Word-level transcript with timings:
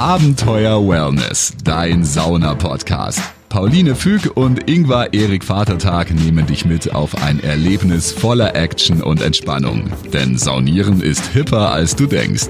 Abenteuer 0.00 0.88
Wellness, 0.88 1.52
dein 1.62 2.04
Sauna-Podcast. 2.06 3.20
Pauline 3.50 3.94
Füg 3.94 4.34
und 4.34 4.66
Ingvar 4.66 5.12
Erik 5.12 5.44
Vatertag 5.44 6.10
nehmen 6.10 6.46
dich 6.46 6.64
mit 6.64 6.94
auf 6.94 7.22
ein 7.22 7.38
Erlebnis 7.44 8.10
voller 8.10 8.56
Action 8.56 9.02
und 9.02 9.20
Entspannung. 9.20 9.92
Denn 10.10 10.38
Saunieren 10.38 11.02
ist 11.02 11.26
hipper, 11.34 11.70
als 11.72 11.96
du 11.96 12.06
denkst. 12.06 12.48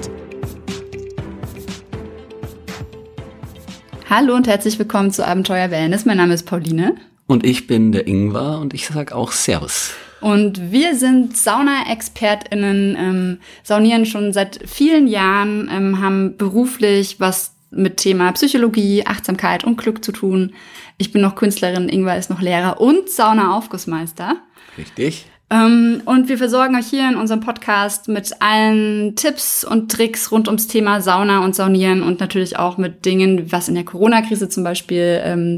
Hallo 4.09 4.33
und 4.33 4.47
herzlich 4.47 4.79
willkommen 4.79 5.11
zu 5.11 5.27
Abenteuer 5.27 5.71
Wellness. 5.71 6.05
Mein 6.05 6.17
Name 6.17 6.35
ist 6.35 6.43
Pauline. 6.43 6.95
Und 7.27 7.45
ich 7.45 7.67
bin 7.67 7.91
der 7.91 8.07
Ingvar 8.07 8.61
und 8.61 8.73
ich 8.73 8.87
sag 8.87 9.11
auch 9.11 9.33
Servus. 9.33 9.91
Und 10.21 10.71
wir 10.71 10.95
sind 10.95 11.35
Sauna-ExpertInnen, 11.35 12.95
ähm, 12.97 13.39
saunieren 13.63 14.05
schon 14.05 14.33
seit 14.33 14.59
vielen 14.69 15.07
Jahren, 15.07 15.69
ähm, 15.71 15.99
haben 16.01 16.37
beruflich 16.37 17.19
was 17.19 17.55
mit 17.71 17.97
Thema 17.97 18.31
Psychologie, 18.33 19.05
Achtsamkeit 19.05 19.63
und 19.63 19.77
Glück 19.77 20.03
zu 20.03 20.11
tun. 20.11 20.53
Ich 20.97 21.11
bin 21.11 21.21
noch 21.21 21.35
Künstlerin, 21.35 21.89
Ingwer 21.89 22.17
ist 22.17 22.29
noch 22.29 22.41
Lehrer 22.41 22.79
und 22.79 23.09
Sauna-Aufgussmeister. 23.09 24.35
Richtig. 24.77 25.25
Ähm, 25.51 26.01
und 26.05 26.29
wir 26.29 26.37
versorgen 26.37 26.75
euch 26.77 26.87
hier 26.87 27.09
in 27.09 27.17
unserem 27.17 27.41
Podcast 27.41 28.07
mit 28.07 28.31
allen 28.41 29.15
Tipps 29.17 29.65
und 29.65 29.91
Tricks 29.91 30.31
rund 30.31 30.47
ums 30.47 30.67
Thema 30.67 31.01
Sauna 31.01 31.43
und 31.43 31.55
Saunieren 31.55 32.03
und 32.03 32.21
natürlich 32.21 32.57
auch 32.57 32.77
mit 32.77 33.03
Dingen, 33.03 33.51
was 33.51 33.67
in 33.67 33.75
der 33.75 33.83
Corona-Krise 33.83 34.47
zum 34.47 34.63
Beispiel 34.63 35.19
ähm, 35.23 35.57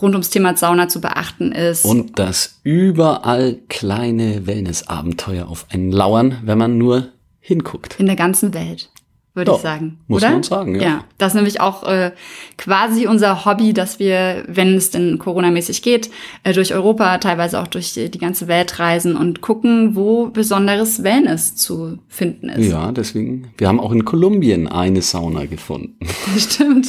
rund 0.00 0.14
ums 0.14 0.30
Thema 0.30 0.56
Sauna 0.56 0.88
zu 0.88 1.00
beachten 1.00 1.50
ist. 1.50 1.84
Und 1.84 2.20
dass 2.20 2.60
überall 2.62 3.58
kleine 3.68 4.46
Wellness-Abenteuer 4.46 5.48
auf 5.48 5.66
einen 5.70 5.90
lauern, 5.90 6.38
wenn 6.44 6.58
man 6.58 6.78
nur 6.78 7.08
hinguckt. 7.40 7.98
In 7.98 8.06
der 8.06 8.16
ganzen 8.16 8.54
Welt 8.54 8.90
würde 9.34 9.52
ich 9.52 9.62
sagen. 9.62 9.98
Muss 10.08 10.22
oder? 10.22 10.32
man 10.32 10.42
sagen, 10.42 10.74
ja. 10.74 10.82
Ja, 10.82 11.04
das 11.16 11.28
ist 11.28 11.34
nämlich 11.36 11.60
auch 11.60 11.84
äh, 11.84 12.12
quasi 12.58 13.06
unser 13.06 13.44
Hobby, 13.44 13.72
dass 13.72 13.98
wir, 13.98 14.44
wenn 14.46 14.74
es 14.74 14.90
denn 14.90 15.18
Corona-mäßig 15.18 15.80
geht, 15.82 16.10
äh, 16.44 16.52
durch 16.52 16.74
Europa, 16.74 17.16
teilweise 17.18 17.60
auch 17.60 17.66
durch 17.66 17.94
die, 17.94 18.10
die 18.10 18.18
ganze 18.18 18.46
Welt 18.46 18.78
reisen 18.78 19.16
und 19.16 19.40
gucken, 19.40 19.96
wo 19.96 20.26
besonderes 20.26 21.02
Wellness 21.02 21.56
zu 21.56 21.98
finden 22.08 22.50
ist. 22.50 22.70
Ja, 22.70 22.92
deswegen, 22.92 23.52
wir 23.56 23.68
haben 23.68 23.80
auch 23.80 23.92
in 23.92 24.04
Kolumbien 24.04 24.68
eine 24.68 25.00
Sauna 25.00 25.46
gefunden. 25.46 25.96
Stimmt. 26.36 26.88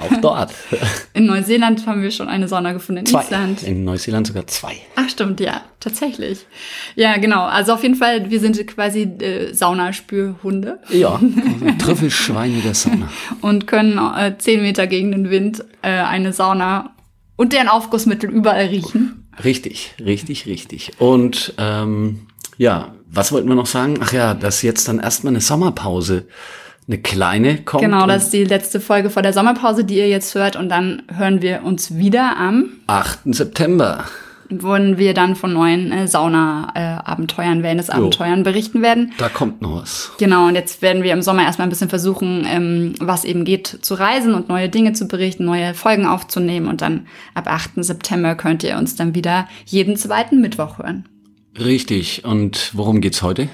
Auch 0.00 0.20
dort. 0.20 0.52
In 1.14 1.26
Neuseeland 1.26 1.86
haben 1.86 2.02
wir 2.02 2.10
schon 2.10 2.28
eine 2.28 2.48
Sauna 2.48 2.72
gefunden, 2.72 3.00
in 3.00 3.06
Zwei. 3.06 3.22
Island. 3.22 3.62
In 3.62 3.84
Neuseeland 3.84 4.26
sogar 4.26 4.46
zwei. 4.46 4.76
Ach 4.96 5.08
stimmt, 5.08 5.40
ja, 5.40 5.62
tatsächlich. 5.80 6.46
Ja, 6.94 7.16
genau. 7.18 7.44
Also 7.44 7.74
auf 7.74 7.82
jeden 7.82 7.96
Fall, 7.96 8.30
wir 8.30 8.40
sind 8.40 8.64
quasi 8.66 9.02
äh, 9.02 9.52
Saunaspürhunde 9.52 10.78
Ja, 10.90 11.16
ein 11.16 11.78
trüffelschweiniger 11.78 12.74
Sauna. 12.74 13.10
und 13.40 13.66
können 13.66 13.98
äh, 13.98 14.36
zehn 14.38 14.62
Meter 14.62 14.86
gegen 14.86 15.12
den 15.12 15.30
Wind 15.30 15.64
äh, 15.82 15.88
eine 15.88 16.32
Sauna 16.32 16.94
und 17.36 17.52
deren 17.52 17.68
Aufgussmittel 17.68 18.30
überall 18.30 18.66
riechen. 18.66 19.28
Richtig, 19.42 19.94
richtig, 19.98 20.46
richtig. 20.46 20.92
Und 20.98 21.54
ähm, 21.58 22.26
ja, 22.58 22.94
was 23.10 23.32
wollten 23.32 23.48
wir 23.48 23.54
noch 23.54 23.66
sagen? 23.66 23.98
Ach 24.02 24.12
ja, 24.12 24.34
dass 24.34 24.62
jetzt 24.62 24.86
dann 24.88 25.00
erstmal 25.00 25.32
eine 25.32 25.40
Sommerpause, 25.40 26.26
eine 26.90 27.00
kleine 27.00 27.58
kommt. 27.62 27.82
Genau, 27.82 28.06
das 28.06 28.24
ist 28.24 28.32
die 28.32 28.44
letzte 28.44 28.80
Folge 28.80 29.10
vor 29.10 29.22
der 29.22 29.32
Sommerpause, 29.32 29.84
die 29.84 29.96
ihr 29.96 30.08
jetzt 30.08 30.34
hört. 30.34 30.56
Und 30.56 30.68
dann 30.68 31.02
hören 31.14 31.40
wir 31.40 31.62
uns 31.62 31.96
wieder 31.96 32.36
am, 32.36 32.70
8. 32.88 33.20
September. 33.26 34.04
wollen 34.48 34.98
wir 34.98 35.14
dann 35.14 35.36
von 35.36 35.52
neuen 35.52 35.92
äh, 35.92 36.08
Sauna-Abenteuern, 36.08 37.62
Wellness-Abenteuern 37.62 38.42
berichten 38.42 38.82
werden. 38.82 39.12
Da 39.18 39.28
kommt 39.28 39.62
noch 39.62 39.82
was. 39.82 40.10
Genau, 40.18 40.48
und 40.48 40.56
jetzt 40.56 40.82
werden 40.82 41.04
wir 41.04 41.12
im 41.12 41.22
Sommer 41.22 41.44
erstmal 41.44 41.68
ein 41.68 41.70
bisschen 41.70 41.88
versuchen, 41.88 42.44
ähm, 42.48 42.94
was 42.98 43.24
eben 43.24 43.44
geht, 43.44 43.68
zu 43.68 43.94
reisen 43.94 44.34
und 44.34 44.48
neue 44.48 44.68
Dinge 44.68 44.92
zu 44.92 45.06
berichten, 45.06 45.44
neue 45.44 45.74
Folgen 45.74 46.06
aufzunehmen. 46.06 46.66
Und 46.66 46.80
dann 46.80 47.06
ab 47.34 47.46
8. 47.46 47.84
September 47.84 48.34
könnt 48.34 48.64
ihr 48.64 48.76
uns 48.76 48.96
dann 48.96 49.14
wieder 49.14 49.46
jeden 49.64 49.96
zweiten 49.96 50.40
Mittwoch 50.40 50.78
hören. 50.78 51.08
Richtig. 51.56 52.24
Und 52.24 52.72
worum 52.74 53.00
geht's 53.00 53.22
heute? 53.22 53.48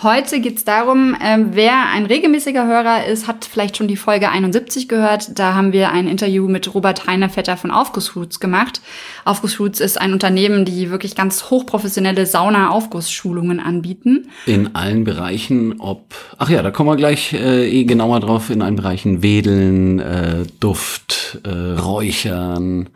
Heute 0.00 0.38
geht's 0.38 0.62
darum, 0.62 1.16
ähm, 1.20 1.48
wer 1.54 1.88
ein 1.92 2.06
regelmäßiger 2.06 2.64
Hörer 2.68 3.06
ist, 3.06 3.26
hat 3.26 3.44
vielleicht 3.44 3.76
schon 3.76 3.88
die 3.88 3.96
Folge 3.96 4.28
71 4.30 4.88
gehört. 4.88 5.36
Da 5.36 5.54
haben 5.54 5.72
wir 5.72 5.90
ein 5.90 6.06
Interview 6.06 6.46
mit 6.46 6.72
Robert 6.72 7.08
Heinervetter 7.08 7.56
von 7.56 7.72
Aufgussroots 7.72 8.38
gemacht. 8.38 8.80
Aufgussroots 9.24 9.80
ist 9.80 10.00
ein 10.00 10.12
Unternehmen, 10.12 10.64
die 10.64 10.90
wirklich 10.90 11.16
ganz 11.16 11.50
hochprofessionelle 11.50 12.26
Sauna-Aufgussschulungen 12.26 13.58
anbieten. 13.58 14.28
In 14.46 14.76
allen 14.76 15.02
Bereichen, 15.02 15.80
ob, 15.80 16.14
ach 16.38 16.48
ja, 16.48 16.62
da 16.62 16.70
kommen 16.70 16.90
wir 16.90 16.96
gleich 16.96 17.32
äh, 17.32 17.68
eh 17.68 17.82
genauer 17.82 18.20
drauf, 18.20 18.50
in 18.50 18.62
allen 18.62 18.76
Bereichen 18.76 19.24
Wedeln, 19.24 19.98
äh, 19.98 20.44
Duft, 20.60 21.40
äh, 21.42 21.50
Räuchern, 21.50 22.88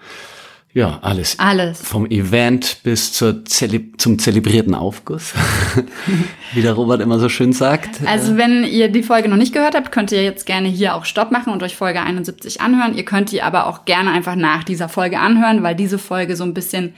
ja, 0.74 1.00
alles. 1.02 1.38
Alles. 1.38 1.82
Vom 1.82 2.06
Event 2.06 2.78
bis 2.82 3.12
zur 3.12 3.44
Zele 3.44 3.92
zum 3.98 4.18
zelebrierten 4.18 4.74
Aufguss, 4.74 5.34
wie 6.54 6.62
der 6.62 6.72
Robert 6.72 7.02
immer 7.02 7.18
so 7.18 7.28
schön 7.28 7.52
sagt. 7.52 8.00
Also 8.06 8.38
wenn 8.38 8.64
ihr 8.64 8.88
die 8.88 9.02
Folge 9.02 9.28
noch 9.28 9.36
nicht 9.36 9.52
gehört 9.52 9.74
habt, 9.74 9.92
könnt 9.92 10.12
ihr 10.12 10.22
jetzt 10.22 10.46
gerne 10.46 10.68
hier 10.68 10.94
auch 10.94 11.04
Stopp 11.04 11.30
machen 11.30 11.52
und 11.52 11.62
euch 11.62 11.76
Folge 11.76 12.00
71 12.00 12.62
anhören. 12.62 12.96
Ihr 12.96 13.04
könnt 13.04 13.32
die 13.32 13.42
aber 13.42 13.66
auch 13.66 13.84
gerne 13.84 14.12
einfach 14.12 14.34
nach 14.34 14.64
dieser 14.64 14.88
Folge 14.88 15.18
anhören, 15.18 15.62
weil 15.62 15.74
diese 15.74 15.98
Folge 15.98 16.36
so 16.36 16.44
ein 16.44 16.54
bisschen 16.54 16.94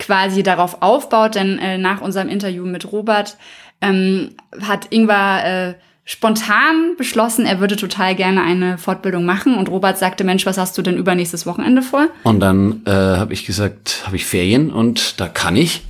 quasi 0.00 0.42
darauf 0.42 0.82
aufbaut. 0.82 1.36
Denn 1.36 1.60
äh, 1.60 1.78
nach 1.78 2.00
unserem 2.00 2.28
Interview 2.28 2.66
mit 2.66 2.90
Robert 2.90 3.36
ähm, 3.80 4.30
hat 4.60 4.92
Ingvar 4.92 5.44
äh, 5.44 5.74
spontan 6.04 6.96
beschlossen, 6.96 7.46
er 7.46 7.60
würde 7.60 7.76
total 7.76 8.14
gerne 8.14 8.42
eine 8.42 8.78
Fortbildung 8.78 9.24
machen. 9.24 9.56
Und 9.56 9.70
Robert 9.70 9.98
sagte, 9.98 10.24
Mensch, 10.24 10.46
was 10.46 10.58
hast 10.58 10.76
du 10.76 10.82
denn 10.82 10.96
übernächstes 10.96 11.46
Wochenende 11.46 11.82
vor? 11.82 12.08
Und 12.22 12.40
dann 12.40 12.82
äh, 12.84 12.90
habe 12.90 13.32
ich 13.32 13.46
gesagt, 13.46 14.02
habe 14.06 14.16
ich 14.16 14.26
Ferien 14.26 14.70
und 14.70 15.20
da 15.20 15.28
kann 15.28 15.56
ich. 15.56 15.82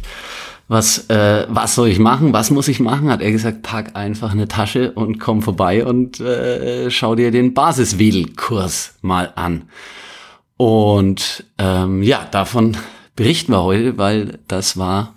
Was, 0.66 1.10
äh, 1.10 1.47
was 1.50 1.74
soll 1.74 1.88
ich 1.88 1.98
machen? 1.98 2.32
Was 2.32 2.50
muss 2.50 2.69
ich 2.69 2.80
machen? 2.80 3.10
Hat 3.10 3.20
er 3.20 3.30
gesagt, 3.30 3.62
pack 3.62 3.97
einfach 3.97 4.32
eine 4.32 4.48
Tasche 4.48 4.92
und 4.92 5.19
komm 5.19 5.42
vorbei 5.42 5.84
und 5.84 6.20
äh, 6.20 6.91
schau 6.91 7.14
dir 7.14 7.30
den 7.30 7.53
Basiswedelkurs 7.53 8.94
mal 9.03 9.30
an. 9.34 9.69
Und 10.56 11.44
ähm, 11.58 12.03
ja, 12.03 12.26
davon 12.30 12.78
berichten 13.14 13.53
wir 13.53 13.62
heute, 13.62 13.98
weil 13.98 14.38
das 14.48 14.78
war 14.78 15.13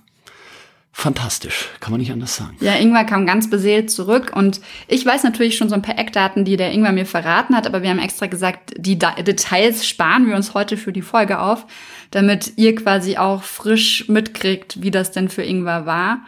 fantastisch, 1.00 1.70
kann 1.80 1.92
man 1.92 2.00
nicht 2.00 2.12
anders 2.12 2.36
sagen. 2.36 2.58
Ja, 2.60 2.74
Ingwer 2.74 3.04
kam 3.04 3.28
ganz 3.28 3.52
beseelt 3.52 3.92
zurück 3.92 4.32
und 4.34 4.62
ich 4.88 5.06
weiß 5.06 5.24
natürlich 5.24 5.56
schon 5.56 5.70
so 5.70 5.76
ein 5.76 5.84
paar 5.84 6.00
Eckdaten, 6.00 6.44
die 6.44 6.58
der 6.58 6.72
Ingwer 6.72 6.92
mir 6.92 7.06
verraten 7.06 7.56
hat, 7.56 7.68
aber 7.68 7.84
wir 7.84 7.92
haben 7.92 8.00
extra 8.00 8.26
gesagt, 8.26 8.74
die 8.78 8.98
Details 8.98 9.88
sparen 9.88 10.28
wir 10.28 10.36
uns 10.36 10.56
heute 10.56 10.76
für 10.76 10.92
die 10.92 11.04
Folge 11.04 11.40
auf, 11.40 11.68
damit 12.10 12.54
ihr 12.56 12.74
quasi 12.74 13.16
auch 13.16 13.44
frisch 13.44 14.10
mitkriegt, 14.10 14.82
wie 14.82 14.90
das 14.90 15.12
denn 15.12 15.30
für 15.30 15.44
Ingwer 15.44 15.86
war. 15.86 16.22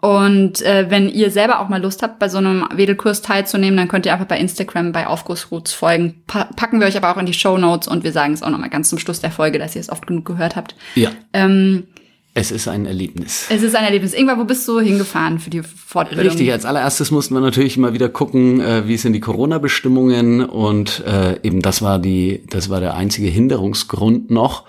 Und 0.00 0.62
äh, 0.62 0.90
wenn 0.90 1.08
ihr 1.08 1.32
selber 1.32 1.58
auch 1.58 1.68
mal 1.68 1.82
Lust 1.82 2.02
habt, 2.04 2.20
bei 2.20 2.28
so 2.28 2.38
einem 2.38 2.68
Wedelkurs 2.72 3.20
teilzunehmen, 3.20 3.76
dann 3.76 3.88
könnt 3.88 4.06
ihr 4.06 4.12
einfach 4.12 4.26
bei 4.26 4.38
Instagram 4.38 4.92
bei 4.92 5.08
Aufgussroots 5.08 5.72
folgen. 5.72 6.22
Pa 6.28 6.44
packen 6.54 6.78
wir 6.78 6.86
euch 6.86 6.96
aber 6.96 7.10
auch 7.10 7.16
in 7.16 7.26
die 7.26 7.32
Show 7.32 7.58
Notes 7.58 7.88
und 7.88 8.04
wir 8.04 8.12
sagen 8.12 8.34
es 8.34 8.44
auch 8.44 8.50
nochmal 8.50 8.70
ganz 8.70 8.90
zum 8.90 9.00
Schluss 9.00 9.20
der 9.20 9.32
Folge, 9.32 9.58
dass 9.58 9.74
ihr 9.74 9.80
es 9.80 9.90
oft 9.90 10.06
genug 10.06 10.24
gehört 10.24 10.54
habt. 10.54 10.76
Ja, 10.94 11.10
Ähm, 11.32 11.88
es 12.36 12.50
ist 12.50 12.66
ein 12.66 12.84
Erlebnis. 12.84 13.46
es 13.48 13.62
ist 13.62 13.76
ein 13.76 13.84
Erlebnis. 13.84 14.12
Ingwer, 14.12 14.36
wo 14.36 14.44
bist 14.44 14.66
du 14.66 14.80
hingefahren 14.80 15.38
für 15.38 15.50
die 15.50 15.62
Fortbildung? 15.62 16.26
Richtig, 16.26 16.50
als 16.50 16.64
allererstes 16.64 17.12
mussten 17.12 17.34
wir 17.34 17.40
natürlich 17.40 17.76
mal 17.76 17.94
wieder 17.94 18.08
gucken, 18.08 18.60
äh, 18.60 18.88
wie 18.88 18.96
sind 18.96 19.12
die 19.12 19.20
Corona-Bestimmungen 19.20 20.44
und 20.44 21.04
äh, 21.06 21.38
eben 21.44 21.62
das 21.62 21.80
war 21.80 22.00
die, 22.00 22.42
das 22.50 22.68
war 22.68 22.80
der 22.80 22.94
einzige 22.94 23.28
Hinderungsgrund 23.28 24.32
noch, 24.32 24.64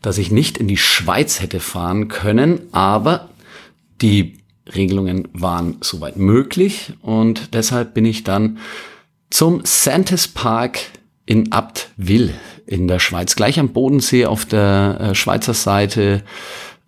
dass 0.00 0.16
ich 0.16 0.30
nicht 0.30 0.58
in 0.58 0.68
die 0.68 0.76
Schweiz 0.76 1.40
hätte 1.40 1.58
fahren 1.58 2.06
können, 2.06 2.60
aber 2.70 3.30
die 4.00 4.38
Regelungen 4.72 5.26
waren 5.32 5.78
soweit 5.80 6.16
möglich 6.16 6.92
und 7.02 7.52
deshalb 7.52 7.94
bin 7.94 8.04
ich 8.04 8.22
dann 8.22 8.58
zum 9.28 9.62
Santis 9.64 10.28
Park 10.28 10.78
in 11.26 11.50
Abtwil 11.50 12.32
in 12.64 12.86
der 12.86 13.00
Schweiz, 13.00 13.34
gleich 13.34 13.58
am 13.58 13.70
Bodensee 13.70 14.26
auf 14.26 14.44
der 14.44 14.98
äh, 15.00 15.14
Schweizer 15.14 15.54
Seite 15.54 16.22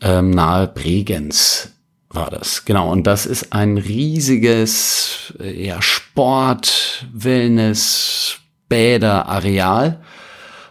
ähm, 0.01 0.31
nahe 0.31 0.67
Bregenz 0.69 1.73
war 2.09 2.31
das. 2.31 2.65
Genau, 2.65 2.91
und 2.91 3.07
das 3.07 3.27
ist 3.27 3.53
ein 3.53 3.79
riesiges 3.79 5.35
äh, 5.41 5.67
ja, 5.67 5.81
Sport, 5.81 7.07
Wellness, 7.13 8.39
Bäder-Areal. 8.69 10.03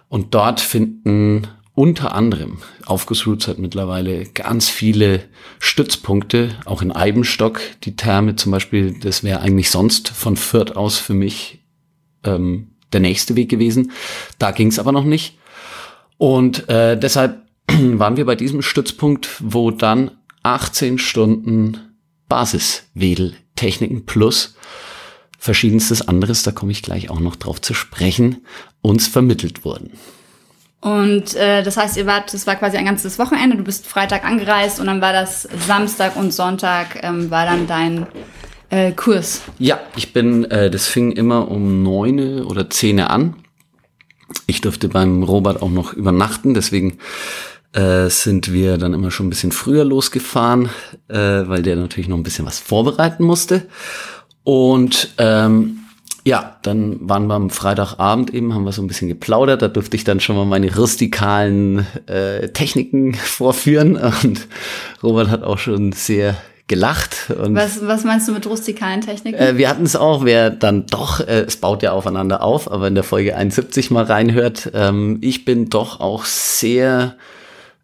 Und 0.09 0.33
dort 0.33 0.59
finden 0.59 1.47
unter 1.75 2.13
anderem, 2.13 2.57
Aufgussroots 2.85 3.47
hat 3.47 3.57
mittlerweile 3.57 4.25
ganz 4.25 4.69
viele 4.69 5.23
Stützpunkte, 5.59 6.49
auch 6.65 6.81
in 6.81 6.91
Eibenstock, 6.91 7.61
die 7.83 7.95
Therme 7.95 8.35
zum 8.35 8.51
Beispiel, 8.51 8.99
das 8.99 9.23
wäre 9.23 9.39
eigentlich 9.39 9.69
sonst 9.69 10.09
von 10.09 10.35
Fürth 10.35 10.75
aus 10.75 10.97
für 10.97 11.13
mich 11.13 11.63
ähm, 12.25 12.71
der 12.91 12.99
nächste 12.99 13.37
Weg 13.37 13.47
gewesen. 13.49 13.91
Da 14.39 14.51
ging 14.51 14.67
es 14.67 14.79
aber 14.79 14.91
noch 14.91 15.05
nicht. 15.05 15.37
Und 16.17 16.67
äh, 16.67 16.99
deshalb 16.99 17.43
waren 17.99 18.17
wir 18.17 18.25
bei 18.25 18.35
diesem 18.35 18.61
Stützpunkt, 18.61 19.29
wo 19.39 19.71
dann 19.71 20.11
18 20.43 20.97
Stunden 20.97 21.77
Basiswedeltechniken 22.27 24.05
plus 24.05 24.55
verschiedenstes 25.39 26.07
anderes, 26.07 26.43
da 26.43 26.51
komme 26.51 26.71
ich 26.71 26.83
gleich 26.83 27.09
auch 27.09 27.19
noch 27.19 27.35
drauf 27.35 27.61
zu 27.61 27.73
sprechen, 27.73 28.45
uns 28.81 29.07
vermittelt 29.07 29.63
wurden. 29.63 29.91
Und 30.81 31.35
äh, 31.35 31.63
das 31.63 31.75
heißt, 31.75 31.97
ihr 31.97 32.05
wart, 32.05 32.33
das 32.33 32.47
war 32.47 32.55
quasi 32.55 32.77
ein 32.77 32.85
ganzes 32.85 33.19
Wochenende, 33.19 33.57
du 33.57 33.63
bist 33.63 33.85
Freitag 33.85 34.23
angereist 34.23 34.79
und 34.79 34.87
dann 34.87 35.01
war 35.01 35.11
das 35.11 35.47
Samstag 35.67 36.15
und 36.15 36.33
Sonntag 36.33 37.03
ähm, 37.03 37.29
war 37.31 37.45
dann 37.45 37.67
dein 37.67 38.07
äh, 38.69 38.91
Kurs. 38.91 39.41
Ja, 39.57 39.79
ich 39.97 40.13
bin, 40.13 40.45
äh, 40.45 40.69
das 40.69 40.87
fing 40.87 41.11
immer 41.11 41.49
um 41.49 41.83
neune 41.83 42.45
oder 42.45 42.69
zehne 42.69 43.09
an. 43.09 43.35
Ich 44.45 44.61
durfte 44.61 44.87
beim 44.87 45.23
Robert 45.23 45.61
auch 45.61 45.71
noch 45.71 45.93
übernachten, 45.93 46.53
deswegen 46.53 46.99
äh, 47.73 48.09
sind 48.09 48.51
wir 48.51 48.77
dann 48.77 48.93
immer 48.93 49.11
schon 49.11 49.27
ein 49.27 49.29
bisschen 49.29 49.51
früher 49.51 49.83
losgefahren, 49.83 50.69
äh, 51.07 51.17
weil 51.17 51.61
der 51.61 51.75
natürlich 51.75 52.07
noch 52.07 52.17
ein 52.17 52.23
bisschen 52.23 52.45
was 52.45 52.59
vorbereiten 52.59 53.23
musste. 53.23 53.67
Und 54.43 55.13
ähm, 55.17 55.79
ja, 56.25 56.57
dann 56.63 56.97
waren 57.07 57.27
wir 57.27 57.35
am 57.35 57.49
Freitagabend 57.49 58.33
eben, 58.33 58.53
haben 58.53 58.63
wir 58.63 58.71
so 58.71 58.81
ein 58.81 58.87
bisschen 58.87 59.07
geplaudert. 59.07 59.61
Da 59.61 59.67
durfte 59.67 59.95
ich 59.95 60.03
dann 60.03 60.19
schon 60.19 60.35
mal 60.35 60.45
meine 60.45 60.75
rustikalen 60.75 61.85
äh, 62.07 62.49
Techniken 62.49 63.13
vorführen. 63.15 63.97
Und 63.97 64.47
Robert 65.03 65.29
hat 65.29 65.43
auch 65.43 65.57
schon 65.57 65.91
sehr 65.91 66.35
gelacht. 66.67 67.31
Und 67.31 67.55
was, 67.55 67.85
was 67.85 68.03
meinst 68.03 68.27
du 68.27 68.31
mit 68.31 68.45
rustikalen 68.45 69.01
Techniken? 69.01 69.37
Äh, 69.37 69.57
wir 69.57 69.69
hatten 69.69 69.83
es 69.83 69.95
auch, 69.95 70.23
wer 70.23 70.49
dann 70.49 70.85
doch, 70.85 71.19
äh, 71.19 71.41
es 71.41 71.57
baut 71.57 71.83
ja 71.83 71.91
aufeinander 71.91 72.43
auf, 72.43 72.71
aber 72.71 72.87
in 72.87 72.95
der 72.95 73.03
Folge 73.03 73.35
71 73.35 73.89
mal 73.91 74.03
reinhört, 74.03 74.71
ähm, 74.73 75.17
ich 75.21 75.45
bin 75.45 75.69
doch 75.69 75.99
auch 75.99 76.25
sehr 76.25 77.15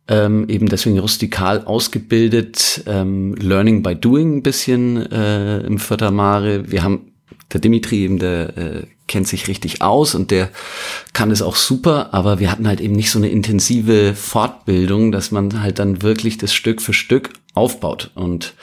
ähm, 0.08 0.48
eben 0.50 0.68
deswegen 0.68 1.00
rustikal 1.00 1.66
ausgebildet, 1.66 2.84
ähm, 2.86 3.36
Learning 3.36 3.82
by 3.82 3.96
Doing 3.96 4.38
ein 4.38 4.44
bisschen 4.44 5.12
äh, 5.12 5.60
im 5.60 5.80
Fördermare. 5.80 6.72
Wir 6.72 6.84
haben 6.84 7.12
der 7.54 7.62
Dimitri 7.62 8.04
eben, 8.04 8.20
der 8.20 8.58
äh, 8.58 8.84
kennt 9.08 9.28
sich 9.28 9.48
richtig 9.48 9.82
aus 9.82 10.16
und 10.16 10.32
der 10.32 10.50
kann 11.14 11.32
es 11.32 11.42
auch 11.42 11.56
super, 11.56 12.14
aber 12.14 12.40
wir 12.40 12.52
hatten 12.52 12.68
halt 12.68 12.82
eben 12.82 12.96
nicht 12.96 13.12
so 13.12 13.20
eine 13.20 13.30
intensive 13.30 14.16
Fortbildung, 14.16 15.12
dass 15.12 15.32
man 15.32 15.62
halt 15.62 15.80
dann 15.80 16.02
wirklich 16.02 16.38
das 16.38 16.54
Stück 16.54 16.82
für 16.82 16.94
Stück 16.94 17.34
aufbaut 17.54 18.12
und 18.16 18.54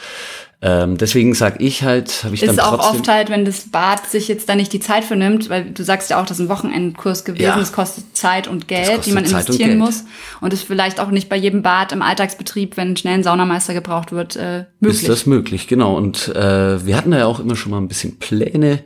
ähm, 0.64 0.96
deswegen 0.96 1.34
sag 1.34 1.60
ich 1.60 1.82
halt, 1.82 2.22
habe 2.22 2.36
ich 2.36 2.42
ist 2.44 2.56
dann 2.56 2.60
auch 2.64 2.78
oft 2.92 3.08
halt, 3.08 3.30
wenn 3.30 3.44
das 3.44 3.68
Bad 3.70 4.06
sich 4.08 4.28
jetzt 4.28 4.48
da 4.48 4.54
nicht 4.54 4.72
die 4.72 4.78
Zeit 4.78 5.02
für 5.02 5.16
nimmt, 5.16 5.50
weil 5.50 5.64
du 5.72 5.82
sagst 5.82 6.08
ja 6.10 6.20
auch, 6.20 6.26
das 6.26 6.38
ist 6.38 6.46
ein 6.46 6.48
Wochenendkurs 6.48 7.24
gewesen, 7.24 7.42
Ja. 7.42 7.58
es 7.60 7.72
kostet 7.72 8.16
Zeit 8.16 8.46
und 8.46 8.68
Geld, 8.68 9.04
die 9.06 9.10
man 9.12 9.24
Zeit 9.24 9.32
und 9.32 9.40
investieren 9.40 9.70
Geld. 9.70 9.80
muss 9.80 10.04
und 10.40 10.52
ist 10.52 10.62
vielleicht 10.62 11.00
auch 11.00 11.10
nicht 11.10 11.28
bei 11.28 11.34
jedem 11.36 11.62
Bad 11.62 11.90
im 11.90 12.00
Alltagsbetrieb, 12.00 12.76
wenn 12.76 12.96
schnell 12.96 13.14
ein 13.14 13.22
Saunameister 13.24 13.74
gebraucht 13.74 14.12
wird, 14.12 14.36
äh, 14.36 14.66
möglich. 14.78 15.00
Ist 15.02 15.08
das 15.08 15.26
möglich, 15.26 15.66
genau. 15.66 15.96
Und 15.96 16.28
äh, 16.28 16.86
wir 16.86 16.96
hatten 16.96 17.12
ja 17.12 17.26
auch 17.26 17.40
immer 17.40 17.56
schon 17.56 17.72
mal 17.72 17.78
ein 17.78 17.88
bisschen 17.88 18.18
Pläne, 18.20 18.84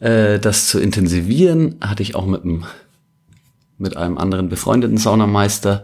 äh, 0.00 0.40
das 0.40 0.66
zu 0.66 0.80
intensivieren. 0.80 1.76
Hatte 1.80 2.02
ich 2.02 2.16
auch 2.16 2.26
mit 2.26 2.42
einem 2.42 2.64
mit 3.82 3.96
einem 3.96 4.16
anderen 4.16 4.48
befreundeten 4.48 4.96
Saunameister, 4.96 5.82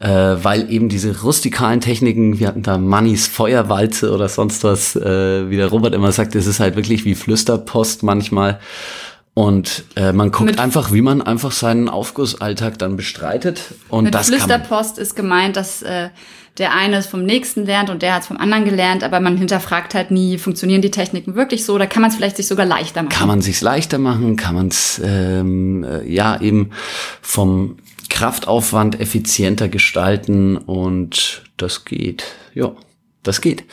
äh, 0.00 0.08
weil 0.08 0.70
eben 0.70 0.88
diese 0.88 1.22
rustikalen 1.22 1.80
Techniken, 1.80 2.38
wir 2.38 2.48
hatten 2.48 2.62
da 2.62 2.76
Mannys 2.76 3.26
Feuerwalze 3.26 4.12
oder 4.12 4.28
sonst 4.28 4.64
was, 4.64 4.94
äh, 4.96 5.48
wie 5.48 5.56
der 5.56 5.68
Robert 5.68 5.94
immer 5.94 6.12
sagt, 6.12 6.34
es 6.34 6.46
ist 6.46 6.60
halt 6.60 6.76
wirklich 6.76 7.04
wie 7.04 7.14
Flüsterpost 7.14 8.02
manchmal. 8.02 8.60
Und 9.34 9.84
äh, 9.94 10.12
man 10.12 10.32
guckt 10.32 10.50
Mit- 10.50 10.58
einfach, 10.58 10.92
wie 10.92 11.00
man 11.00 11.22
einfach 11.22 11.52
seinen 11.52 11.88
Aufgussalltag 11.88 12.76
dann 12.78 12.96
bestreitet. 12.96 13.60
Und 13.88 14.04
Mit 14.04 14.14
das. 14.14 14.26
Flüsterpost 14.26 14.98
ist 14.98 15.14
gemeint, 15.14 15.54
dass 15.56 15.82
äh, 15.82 16.08
der 16.58 16.74
eine 16.74 16.96
es 16.96 17.06
vom 17.06 17.22
nächsten 17.22 17.64
lernt 17.64 17.90
und 17.90 18.02
der 18.02 18.14
hat 18.14 18.22
es 18.22 18.28
vom 18.28 18.36
anderen 18.36 18.64
gelernt, 18.64 19.04
aber 19.04 19.20
man 19.20 19.36
hinterfragt 19.36 19.94
halt 19.94 20.10
nie, 20.10 20.38
funktionieren 20.38 20.82
die 20.82 20.90
Techniken 20.90 21.34
wirklich 21.34 21.64
so 21.64 21.74
oder 21.74 21.86
kann 21.86 22.02
man 22.02 22.10
es 22.10 22.16
vielleicht 22.16 22.36
sich 22.36 22.46
sogar 22.46 22.66
leichter 22.66 23.02
machen? 23.02 23.16
kann 23.16 23.28
man 23.28 23.40
sich's 23.40 23.60
leichter 23.60 23.98
machen, 23.98 24.36
kann 24.36 24.54
man 24.54 24.68
es 24.68 25.00
ähm, 25.04 25.84
äh, 25.84 26.06
ja 26.06 26.40
eben 26.40 26.70
vom 27.22 27.76
Kraftaufwand 28.08 29.00
effizienter 29.00 29.68
gestalten 29.68 30.56
und 30.56 31.42
das 31.56 31.84
geht. 31.84 32.24
Ja, 32.54 32.72
das 33.22 33.40
geht. 33.40 33.64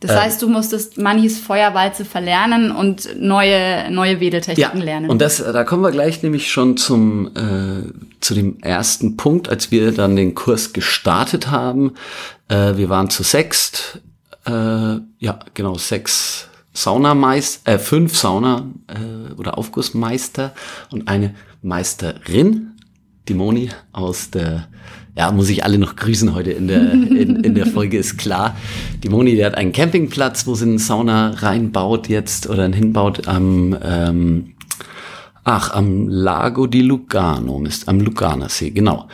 Das 0.00 0.16
heißt, 0.16 0.40
du 0.40 0.48
musstest 0.48 0.96
Mannis 0.96 1.38
Feuerwalze 1.38 2.06
verlernen 2.06 2.72
und 2.72 3.20
neue, 3.20 3.90
neue 3.90 4.18
Wedeltechniken 4.18 4.80
lernen. 4.80 5.10
und 5.10 5.20
das, 5.20 5.38
da 5.38 5.62
kommen 5.64 5.82
wir 5.82 5.90
gleich 5.90 6.22
nämlich 6.22 6.50
schon 6.50 6.78
zum 6.78 7.28
äh, 7.36 7.92
zu 8.20 8.34
dem 8.34 8.60
ersten 8.60 9.18
Punkt, 9.18 9.50
als 9.50 9.70
wir 9.70 9.92
dann 9.92 10.16
den 10.16 10.34
Kurs 10.34 10.72
gestartet 10.72 11.50
haben. 11.50 11.92
Äh, 12.48 12.76
wir 12.76 12.88
waren 12.88 13.10
zu 13.10 13.22
sechst, 13.22 14.00
äh, 14.46 14.52
ja 14.52 15.38
genau 15.52 15.74
sechs 15.74 16.48
Saunameister, 16.72 17.72
äh, 17.72 17.78
fünf 17.78 18.16
Sauna 18.16 18.70
äh, 18.86 19.34
oder 19.34 19.58
Aufgussmeister 19.58 20.54
und 20.90 21.08
eine 21.08 21.34
Meisterin, 21.60 22.72
die 23.28 23.34
Moni 23.34 23.70
aus 23.92 24.30
der 24.30 24.68
ja, 25.16 25.32
muss 25.32 25.48
ich 25.50 25.64
alle 25.64 25.78
noch 25.78 25.96
grüßen 25.96 26.34
heute 26.34 26.52
in 26.52 26.68
der, 26.68 26.92
in, 26.92 27.42
in 27.42 27.54
der 27.54 27.66
Folge, 27.66 27.98
ist 27.98 28.16
klar. 28.16 28.56
Die 29.02 29.08
Moni, 29.08 29.34
die 29.34 29.44
hat 29.44 29.56
einen 29.56 29.72
Campingplatz, 29.72 30.46
wo 30.46 30.54
sie 30.54 30.66
eine 30.66 30.78
Sauna 30.78 31.30
reinbaut 31.30 32.08
jetzt 32.08 32.48
oder 32.48 32.64
hinbaut 32.68 33.26
am, 33.26 33.76
ähm, 33.82 34.54
ach, 35.44 35.72
am 35.72 36.08
Lago 36.08 36.66
di 36.66 36.82
Lugano, 36.82 37.58
Mist, 37.58 37.88
am 37.88 38.00
Luganersee, 38.00 38.70
genau. 38.70 39.08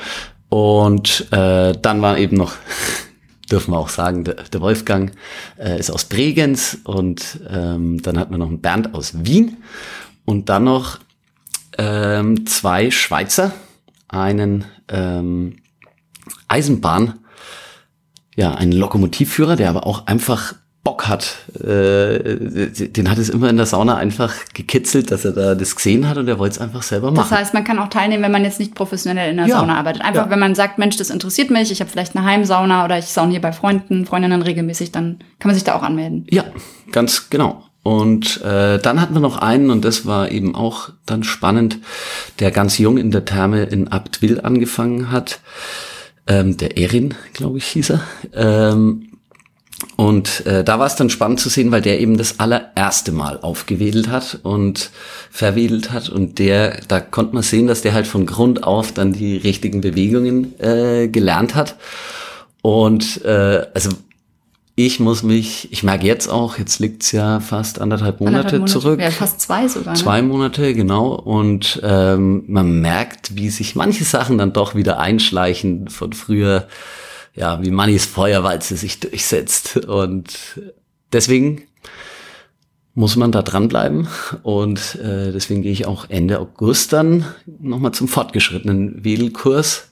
Und 0.49 1.27
äh, 1.33 1.73
dann 1.81 2.03
war 2.03 2.19
eben 2.19 2.37
noch, 2.37 2.55
dürfen 3.51 3.73
wir 3.73 3.79
auch 3.79 3.89
sagen, 3.89 4.25
der, 4.25 4.35
der 4.35 4.61
Wolfgang 4.61 5.13
äh, 5.59 5.79
ist 5.79 5.91
aus 5.91 6.05
Bregenz 6.05 6.79
und 6.85 7.41
ähm, 7.51 8.03
dann 8.03 8.19
hatten 8.19 8.33
wir 8.33 8.39
noch 8.39 8.49
einen 8.49 8.61
Bernd 8.61 8.95
aus 8.95 9.25
Wien 9.25 9.57
und 10.25 10.49
dann 10.49 10.65
noch 10.65 10.99
ähm, 11.79 12.47
zwei 12.47 12.91
Schweizer, 12.91 13.53
einen 14.09 14.65
ähm, 14.89 15.57
Eisenbahn, 16.49 17.14
ja, 18.34 18.55
einen 18.55 18.73
Lokomotivführer, 18.73 19.56
der 19.56 19.70
aber 19.70 19.87
auch 19.87 20.06
einfach 20.06 20.55
Bock 20.84 21.08
hat. 21.08 21.37
Äh, 21.58 22.69
den 22.70 23.11
hat 23.11 23.19
es 23.19 23.28
immer 23.28 23.50
in 23.50 23.56
der 23.56 23.67
Sauna 23.67 23.96
einfach 23.96 24.32
gekitzelt, 24.55 25.11
dass 25.11 25.25
er 25.25 25.32
da 25.32 25.55
das 25.56 25.75
gesehen 25.75 26.08
hat 26.08 26.17
und 26.17 26.28
er 26.28 26.38
wollte 26.38 26.55
es 26.55 26.61
einfach 26.61 26.82
selber 26.84 27.08
das 27.08 27.17
machen. 27.17 27.38
heißt, 27.38 27.55
man 27.55 27.64
kann 27.64 27.81
auch 27.81 27.88
teilnehmen, 27.88 28.23
wenn 28.23 28.31
man 28.31 28.44
jetzt 28.44 28.61
nicht 28.61 28.75
professionell 28.76 29.31
in 29.31 29.37
der 29.38 29.46
Ja. 29.46 29.56
Sauna 29.58 29.78
arbeitet. 29.78 30.02
Einfach, 30.02 30.26
Ja. 30.26 30.31
wenn 30.31 30.38
man 30.38 30.55
sagt, 30.55 30.78
Mensch, 30.78 30.96
das 30.96 31.11
interessiert 31.11 31.50
mich, 31.50 31.73
ich 31.73 31.81
habe 31.81 31.90
vielleicht 31.90 32.14
eine 32.14 32.25
Heimsauna 32.25 32.84
oder 32.84 32.99
ich 32.99 33.06
saune 33.06 33.32
hier 33.32 33.40
bei 33.40 33.52
Freunden, 33.52 34.06
Freundinnen 34.06 34.43
regelmäßig, 34.43 34.93
dann 34.93 35.19
kann 35.40 35.49
man 35.49 35.55
sich 35.56 35.64
da 35.64 35.75
auch 35.75 35.82
anmelden. 35.82 36.25
Ja, 36.31 36.44
ganz 36.93 37.31
genau. 37.31 37.64
Und 37.82 38.43
äh, 38.43 38.78
dann 38.78 39.00
hatten 39.00 39.14
wir 39.14 39.20
noch 39.20 39.38
einen, 39.38 39.70
und 39.70 39.84
das 39.84 40.06
war 40.06 40.31
eben 40.31 40.55
auch 40.55 40.90
dann 41.05 41.25
spannend, 41.25 41.78
der 42.38 42.52
ganz 42.52 42.78
jung 42.78 42.96
in 42.96 43.11
der 43.11 43.25
Therme 43.25 43.64
in 43.64 43.88
Abtwil 43.88 44.40
angefangen 44.40 45.11
hat. 45.11 45.40
Ähm, 46.26 46.56
der 46.56 46.76
Erin, 46.76 47.14
glaube 47.33 47.59
ich, 47.59 47.66
hieß 47.66 47.90
er. 47.90 48.00
Ähm, 48.35 49.06
und 49.97 50.47
äh, 50.47 50.64
da 50.64 50.78
war 50.78 50.87
es 50.87 50.97
dann 50.97 51.11
spannend 51.11 51.40
zu 51.40 51.49
sehen, 51.49 51.71
weil 51.71 51.83
der 51.83 52.00
eben 52.00 52.16
das 52.16 52.40
allererste 52.40 53.12
Mal 53.12 53.38
aufgewedelt 53.40 54.09
hat 54.09 54.40
und 54.42 54.90
verwedelt 55.30 55.92
hat. 55.92 56.09
Und 56.09 56.38
der, 56.38 56.80
da 56.88 57.00
konnte 57.00 57.35
man 57.35 57.42
sehen, 57.42 57.66
dass 57.66 57.83
der 57.83 57.92
halt 57.92 58.06
von 58.06 58.26
Grund 58.26 58.64
auf 58.64 58.92
dann 58.92 59.12
die 59.12 59.37
richtigen 59.37 59.80
Bewegungen 59.83 60.59
äh, 60.61 61.09
gelernt 61.09 61.54
hat. 61.54 61.76
Und 62.62 63.25
äh, 63.25 63.66
also 63.75 63.90
ich 64.78 65.00
muss 65.00 65.23
mich, 65.23 65.73
ich 65.73 65.83
merke 65.83 66.06
jetzt 66.06 66.28
auch, 66.28 66.59
jetzt 66.59 66.80
liegt's 66.80 67.11
ja 67.11 67.40
fast 67.40 67.80
anderthalb 67.80 68.21
Monate, 68.21 68.56
Anderthalb 68.56 68.68
zurück. 68.68 69.00
Ja, 69.00 69.11
fast 69.11 69.40
zwei 69.40 69.66
sogar. 69.68 69.95
Ne? 69.95 69.99
Zwei 69.99 70.21
Monate, 70.21 70.75
genau. 70.75 71.14
Und 71.14 71.80
ähm, 71.83 72.45
man 72.47 72.83
merkt, 72.83 73.35
wie 73.37 73.49
sich 73.49 73.75
manche 73.75 74.04
Sachen 74.04 74.37
dann 74.37 74.52
doch 74.52 74.75
wieder 74.75 75.00
einschleichen 75.00 75.88
von 75.88 76.12
früher, 76.12 76.68
ja, 77.35 77.62
wie 77.62 77.71
Mannys 77.71 78.04
Feuerwalze 78.04 78.76
sich 78.76 79.00
durchsetzt. 79.00 79.78
Und 79.78 80.61
deswegen 81.11 81.62
muss 82.92 83.16
man 83.16 83.33
da 83.33 83.40
dranbleiben. 83.40 84.09
Und 84.42 84.97
äh, 84.97 85.33
deswegen 85.33 85.62
gehe 85.62 85.73
ich 85.73 85.87
auch 85.87 86.11
Ende 86.11 86.38
August 86.38 86.92
dann 86.92 87.25
nochmal 87.47 87.92
zum 87.92 88.09
fortgeschrittenen 88.09 89.02
Wedelkurs, 89.02 89.88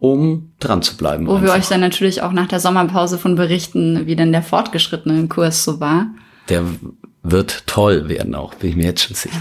um 0.00 0.52
dran 0.60 0.82
zu 0.82 0.96
bleiben. 0.96 1.26
Wo 1.26 1.34
wir 1.34 1.52
einfach. 1.52 1.56
euch 1.58 1.68
dann 1.68 1.80
natürlich 1.80 2.22
auch 2.22 2.32
nach 2.32 2.48
der 2.48 2.60
Sommerpause 2.60 3.18
von 3.18 3.34
berichten, 3.34 4.06
wie 4.06 4.16
denn 4.16 4.32
der 4.32 4.42
fortgeschrittene 4.42 5.28
Kurs 5.28 5.64
so 5.64 5.80
war. 5.80 6.06
Der 6.48 6.64
wird 7.22 7.66
toll 7.66 8.08
werden 8.08 8.34
auch, 8.34 8.54
bin 8.54 8.70
ich 8.70 8.76
mir 8.76 8.86
jetzt 8.86 9.02
schon 9.02 9.16
sicher. 9.16 9.36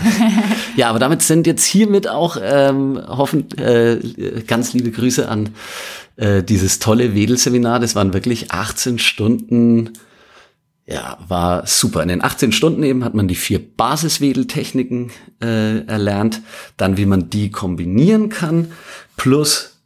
ja, 0.75 0.89
aber 0.89 0.99
damit 0.99 1.21
sind 1.21 1.47
jetzt 1.47 1.63
hiermit 1.63 2.07
auch 2.07 2.37
ähm, 2.41 2.99
hoffen, 3.07 3.49
äh, 3.57 3.99
ganz 4.45 4.73
liebe 4.73 4.91
Grüße 4.91 5.29
an 5.29 5.49
äh, 6.17 6.43
dieses 6.43 6.79
tolle 6.79 7.13
Wedelseminar. 7.13 7.79
Das 7.79 7.95
waren 7.95 8.13
wirklich 8.13 8.51
18 8.51 8.99
Stunden. 8.99 9.91
Ja, 10.85 11.17
war 11.27 11.67
super. 11.67 12.01
In 12.01 12.09
den 12.09 12.23
18 12.23 12.51
Stunden 12.51 12.83
eben 12.83 13.03
hat 13.03 13.13
man 13.13 13.27
die 13.27 13.35
vier 13.35 13.59
Basiswedeltechniken 13.59 15.11
äh, 15.41 15.85
erlernt, 15.85 16.41
dann 16.77 16.97
wie 16.97 17.05
man 17.05 17.29
die 17.29 17.51
kombinieren 17.51 18.29
kann, 18.29 18.71
plus 19.17 19.76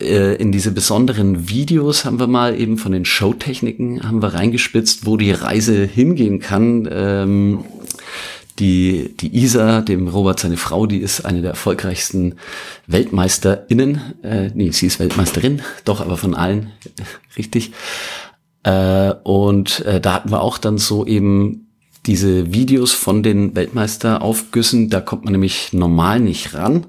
äh, 0.00 0.34
in 0.36 0.52
diese 0.52 0.72
besonderen 0.72 1.48
Videos 1.48 2.04
haben 2.04 2.18
wir 2.18 2.26
mal 2.26 2.58
eben 2.58 2.78
von 2.78 2.92
den 2.92 3.04
Showtechniken 3.04 4.02
haben 4.02 4.22
wir 4.22 4.34
reingespitzt, 4.34 5.06
wo 5.06 5.16
die 5.16 5.32
Reise 5.32 5.84
hingehen 5.84 6.40
kann. 6.40 6.88
Ähm, 6.90 7.64
Die, 8.58 9.16
die 9.16 9.34
Isa, 9.42 9.80
dem 9.80 10.06
Robert 10.06 10.38
seine 10.38 10.58
Frau, 10.58 10.84
die 10.84 10.98
ist 10.98 11.24
eine 11.24 11.40
der 11.40 11.52
erfolgreichsten 11.52 12.34
WeltmeisterInnen. 12.88 14.00
Äh, 14.22 14.50
nee, 14.54 14.70
sie 14.70 14.86
ist 14.86 14.98
Weltmeisterin, 15.00 15.62
doch, 15.86 16.02
aber 16.02 16.18
von 16.18 16.34
allen, 16.34 16.70
richtig. 17.38 17.72
Äh, 18.62 19.14
und 19.24 19.80
äh, 19.86 19.98
da 19.98 20.12
hatten 20.12 20.30
wir 20.30 20.42
auch 20.42 20.58
dann 20.58 20.76
so 20.76 21.06
eben 21.06 21.68
diese 22.04 22.52
Videos 22.52 22.92
von 22.92 23.22
den 23.22 23.56
Weltmeisteraufgüssen, 23.56 24.90
da 24.90 25.00
kommt 25.00 25.24
man 25.24 25.32
nämlich 25.32 25.72
normal 25.72 26.20
nicht 26.20 26.52
ran. 26.52 26.86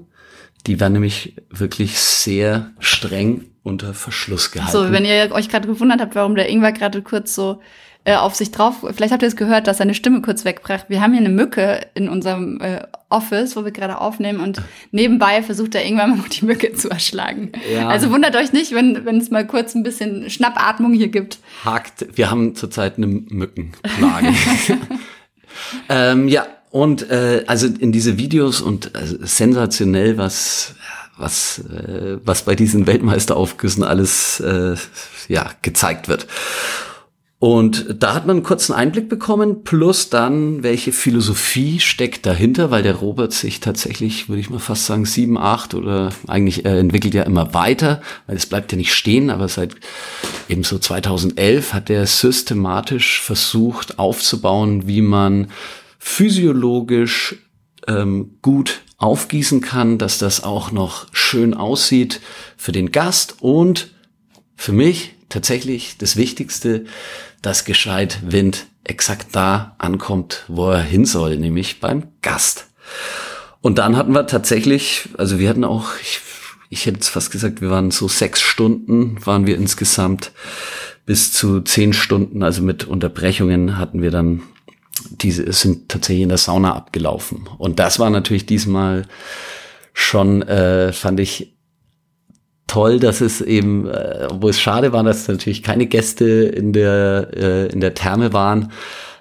Die 0.66 0.80
werden 0.80 0.94
nämlich 0.94 1.34
wirklich 1.50 1.98
sehr 1.98 2.70
streng 2.78 3.46
unter 3.62 3.94
Verschluss 3.94 4.50
gehalten. 4.50 4.72
So, 4.72 4.92
wenn 4.92 5.04
ihr 5.04 5.30
euch 5.32 5.48
gerade 5.48 5.68
gewundert 5.68 6.00
habt, 6.00 6.14
warum 6.14 6.34
der 6.34 6.48
Ingwer 6.48 6.72
gerade 6.72 7.02
kurz 7.02 7.34
so 7.34 7.60
äh, 8.04 8.16
auf 8.16 8.34
sich 8.34 8.50
drauf, 8.50 8.84
vielleicht 8.92 9.12
habt 9.12 9.22
ihr 9.22 9.28
es 9.28 9.36
gehört, 9.36 9.66
dass 9.66 9.78
seine 9.78 9.94
Stimme 9.94 10.22
kurz 10.22 10.44
wegbrach. 10.44 10.84
Wir 10.88 11.00
haben 11.00 11.12
hier 11.12 11.20
eine 11.20 11.28
Mücke 11.28 11.86
in 11.94 12.08
unserem 12.08 12.60
äh, 12.60 12.82
Office, 13.08 13.54
wo 13.54 13.64
wir 13.64 13.70
gerade 13.70 14.00
aufnehmen 14.00 14.40
und 14.40 14.60
nebenbei 14.90 15.42
versucht 15.42 15.74
der 15.74 15.84
Ingwer 15.84 16.06
mal 16.08 16.16
noch 16.16 16.28
die 16.28 16.44
Mücke 16.44 16.72
zu 16.72 16.90
erschlagen. 16.90 17.52
Ja. 17.72 17.88
Also 17.88 18.10
wundert 18.10 18.34
euch 18.34 18.52
nicht, 18.52 18.72
wenn, 18.72 19.04
wenn 19.04 19.18
es 19.18 19.30
mal 19.30 19.46
kurz 19.46 19.74
ein 19.74 19.84
bisschen 19.84 20.30
Schnappatmung 20.30 20.92
hier 20.92 21.08
gibt. 21.08 21.38
Hakt, 21.64 22.06
wir 22.16 22.30
haben 22.30 22.56
zurzeit 22.56 22.96
eine 22.96 23.06
Mückenplage. 23.06 24.28
ähm, 25.88 26.28
ja, 26.28 26.46
und 26.72 27.10
äh, 27.10 27.44
also 27.46 27.66
in 27.66 27.92
diese 27.92 28.16
Videos 28.16 28.62
und 28.62 28.94
äh, 28.94 29.18
sensationell, 29.20 30.16
was 30.16 30.74
was 31.18 31.58
äh, 31.58 32.16
was 32.24 32.42
bei 32.42 32.54
diesen 32.54 32.86
Weltmeisteraufgüssen 32.86 33.84
alles 33.84 34.40
äh, 34.40 34.74
ja 35.28 35.50
gezeigt 35.60 36.08
wird. 36.08 36.26
Und 37.38 37.96
da 37.98 38.14
hat 38.14 38.26
man 38.26 38.36
einen 38.36 38.44
kurzen 38.44 38.72
Einblick 38.72 39.08
bekommen, 39.08 39.64
plus 39.64 40.08
dann, 40.08 40.62
welche 40.62 40.92
Philosophie 40.92 41.80
steckt 41.80 42.24
dahinter, 42.24 42.70
weil 42.70 42.84
der 42.84 42.94
Robert 42.94 43.32
sich 43.32 43.58
tatsächlich, 43.58 44.28
würde 44.28 44.40
ich 44.40 44.48
mal 44.48 44.60
fast 44.60 44.86
sagen, 44.86 45.04
sieben, 45.04 45.36
acht 45.36 45.74
oder 45.74 46.12
eigentlich 46.28 46.64
er 46.64 46.78
entwickelt 46.78 47.14
ja 47.14 47.24
immer 47.24 47.52
weiter, 47.52 48.00
weil 48.28 48.36
es 48.36 48.46
bleibt 48.46 48.70
ja 48.70 48.78
nicht 48.78 48.94
stehen, 48.94 49.28
aber 49.28 49.48
seit 49.48 49.74
eben 50.48 50.62
so 50.62 50.78
2011 50.78 51.74
hat 51.74 51.90
er 51.90 52.06
systematisch 52.06 53.20
versucht 53.20 53.98
aufzubauen, 53.98 54.86
wie 54.86 55.02
man 55.02 55.48
physiologisch 56.04 57.36
ähm, 57.86 58.38
gut 58.42 58.82
aufgießen 58.98 59.60
kann, 59.60 59.98
dass 59.98 60.18
das 60.18 60.42
auch 60.42 60.72
noch 60.72 61.06
schön 61.12 61.54
aussieht 61.54 62.20
für 62.56 62.72
den 62.72 62.90
Gast 62.90 63.36
und 63.40 63.94
für 64.56 64.72
mich 64.72 65.14
tatsächlich 65.28 65.96
das 65.98 66.16
Wichtigste, 66.16 66.84
dass 67.40 67.64
gescheit 67.64 68.18
Wind 68.26 68.66
exakt 68.82 69.28
da 69.32 69.76
ankommt, 69.78 70.44
wo 70.48 70.70
er 70.70 70.82
hin 70.82 71.04
soll, 71.04 71.36
nämlich 71.36 71.78
beim 71.78 72.08
Gast. 72.20 72.66
Und 73.60 73.78
dann 73.78 73.96
hatten 73.96 74.12
wir 74.12 74.26
tatsächlich, 74.26 75.08
also 75.16 75.38
wir 75.38 75.48
hatten 75.48 75.64
auch, 75.64 75.90
ich, 76.02 76.18
ich 76.68 76.84
hätte 76.84 76.96
jetzt 76.96 77.10
fast 77.10 77.30
gesagt, 77.30 77.60
wir 77.60 77.70
waren 77.70 77.92
so 77.92 78.08
sechs 78.08 78.40
Stunden, 78.40 79.24
waren 79.24 79.46
wir 79.46 79.56
insgesamt 79.56 80.32
bis 81.06 81.32
zu 81.32 81.60
zehn 81.60 81.92
Stunden, 81.92 82.42
also 82.42 82.60
mit 82.60 82.84
Unterbrechungen 82.84 83.78
hatten 83.78 84.02
wir 84.02 84.10
dann 84.10 84.42
diese 85.10 85.52
sind 85.52 85.88
tatsächlich 85.88 86.22
in 86.22 86.28
der 86.28 86.38
Sauna 86.38 86.74
abgelaufen. 86.74 87.48
Und 87.58 87.78
das 87.78 87.98
war 87.98 88.10
natürlich 88.10 88.46
diesmal 88.46 89.06
schon, 89.92 90.42
äh, 90.42 90.92
fand 90.92 91.20
ich 91.20 91.54
toll, 92.66 92.98
dass 92.98 93.20
es 93.20 93.40
eben, 93.40 93.86
äh, 93.86 94.28
wo 94.32 94.48
es 94.48 94.60
schade 94.60 94.92
war, 94.92 95.02
dass 95.02 95.28
natürlich 95.28 95.62
keine 95.62 95.86
Gäste 95.86 96.24
in 96.24 96.72
der, 96.72 97.28
äh, 97.34 97.66
in 97.66 97.80
der 97.80 97.94
Therme 97.94 98.32
waren. 98.32 98.72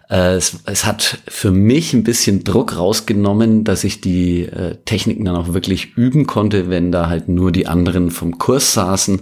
Äh, 0.09 0.35
es, 0.35 0.59
es 0.65 0.85
hat 0.85 1.19
für 1.27 1.51
mich 1.51 1.93
ein 1.93 2.03
bisschen 2.03 2.43
Druck 2.43 2.77
rausgenommen, 2.77 3.63
dass 3.63 3.83
ich 3.83 3.99
die 3.99 4.43
äh, 4.43 4.77
Techniken 4.85 5.25
dann 5.25 5.35
auch 5.35 5.53
wirklich 5.53 5.97
üben 5.97 6.27
konnte, 6.27 6.69
wenn 6.69 6.91
da 6.91 7.09
halt 7.09 7.27
nur 7.27 7.51
die 7.51 7.67
anderen 7.67 8.11
vom 8.11 8.37
Kurs 8.37 8.73
saßen. 8.73 9.21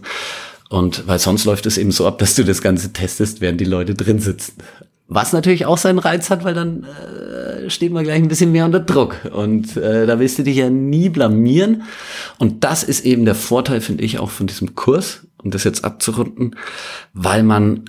Und 0.69 1.07
weil 1.07 1.17
sonst 1.17 1.45
läuft 1.45 1.65
es 1.65 1.79
eben 1.79 1.91
so 1.91 2.05
ab, 2.05 2.19
dass 2.19 2.35
du 2.35 2.43
das 2.43 2.61
Ganze 2.61 2.93
testest, 2.93 3.41
während 3.41 3.59
die 3.59 3.65
Leute 3.65 3.95
drin 3.95 4.19
sitzen. 4.19 4.53
Was 5.11 5.33
natürlich 5.33 5.65
auch 5.65 5.79
seinen 5.79 5.97
Reiz 5.97 6.29
hat, 6.29 6.43
weil 6.43 6.53
dann 6.53 6.83
äh, 6.83 7.69
steht 7.71 7.91
man 7.91 8.03
gleich 8.03 8.21
ein 8.21 8.27
bisschen 8.27 8.51
mehr 8.51 8.65
unter 8.65 8.79
Druck. 8.79 9.15
Und 9.33 9.75
äh, 9.75 10.05
da 10.05 10.19
willst 10.19 10.37
du 10.37 10.43
dich 10.43 10.57
ja 10.57 10.69
nie 10.69 11.09
blamieren. 11.09 11.81
Und 12.37 12.63
das 12.63 12.83
ist 12.83 13.03
eben 13.05 13.25
der 13.25 13.33
Vorteil, 13.33 13.81
finde 13.81 14.03
ich, 14.03 14.19
auch 14.19 14.29
von 14.29 14.45
diesem 14.45 14.75
Kurs, 14.75 15.27
um 15.41 15.49
das 15.49 15.63
jetzt 15.63 15.83
abzurunden, 15.83 16.55
weil 17.13 17.41
man 17.41 17.85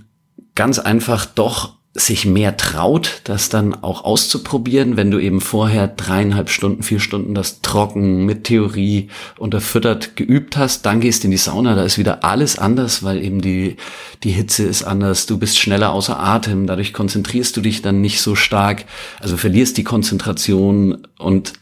ganz 0.54 0.78
einfach 0.78 1.26
doch 1.26 1.79
sich 1.92 2.25
mehr 2.25 2.56
traut, 2.56 3.20
das 3.25 3.49
dann 3.49 3.75
auch 3.75 4.04
auszuprobieren, 4.04 4.97
wenn 4.97 5.11
du 5.11 5.18
eben 5.18 5.40
vorher 5.40 5.88
dreieinhalb 5.88 6.49
Stunden, 6.49 6.85
vier 6.85 7.00
Stunden 7.00 7.35
das 7.35 7.62
trocken 7.62 8.25
mit 8.25 8.44
Theorie 8.44 9.09
unterfüttert 9.38 10.14
geübt 10.14 10.56
hast, 10.56 10.87
dann 10.87 11.00
gehst 11.00 11.25
in 11.25 11.32
die 11.32 11.37
Sauna, 11.37 11.75
da 11.75 11.82
ist 11.82 11.99
wieder 11.99 12.23
alles 12.23 12.56
anders, 12.59 13.02
weil 13.02 13.20
eben 13.25 13.40
die, 13.40 13.76
die 14.23 14.30
Hitze 14.30 14.62
ist 14.62 14.85
anders, 14.85 15.26
du 15.26 15.37
bist 15.37 15.59
schneller 15.59 15.92
außer 15.92 16.16
Atem, 16.20 16.68
dadurch 16.68 16.92
konzentrierst 16.92 17.56
du 17.56 17.61
dich 17.61 17.82
dann 17.82 18.00
nicht 18.00 18.20
so 18.20 18.37
stark, 18.37 18.85
also 19.18 19.37
verlierst 19.37 19.76
die 19.76 19.85
Konzentration 19.85 21.09
und 21.18 21.54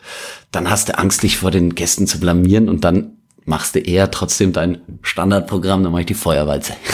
dann 0.52 0.68
hast 0.68 0.90
du 0.90 0.98
Angst, 0.98 1.22
dich 1.22 1.38
vor 1.38 1.50
den 1.50 1.74
Gästen 1.74 2.06
zu 2.06 2.20
blamieren 2.20 2.68
und 2.68 2.84
dann 2.84 3.12
machst 3.46 3.76
du 3.76 3.78
eher 3.78 4.10
trotzdem 4.10 4.52
dein 4.52 4.82
Standardprogramm, 5.00 5.82
dann 5.82 5.92
mach 5.92 6.00
ich 6.00 6.06
die 6.06 6.12
Feuerwalze. 6.12 6.74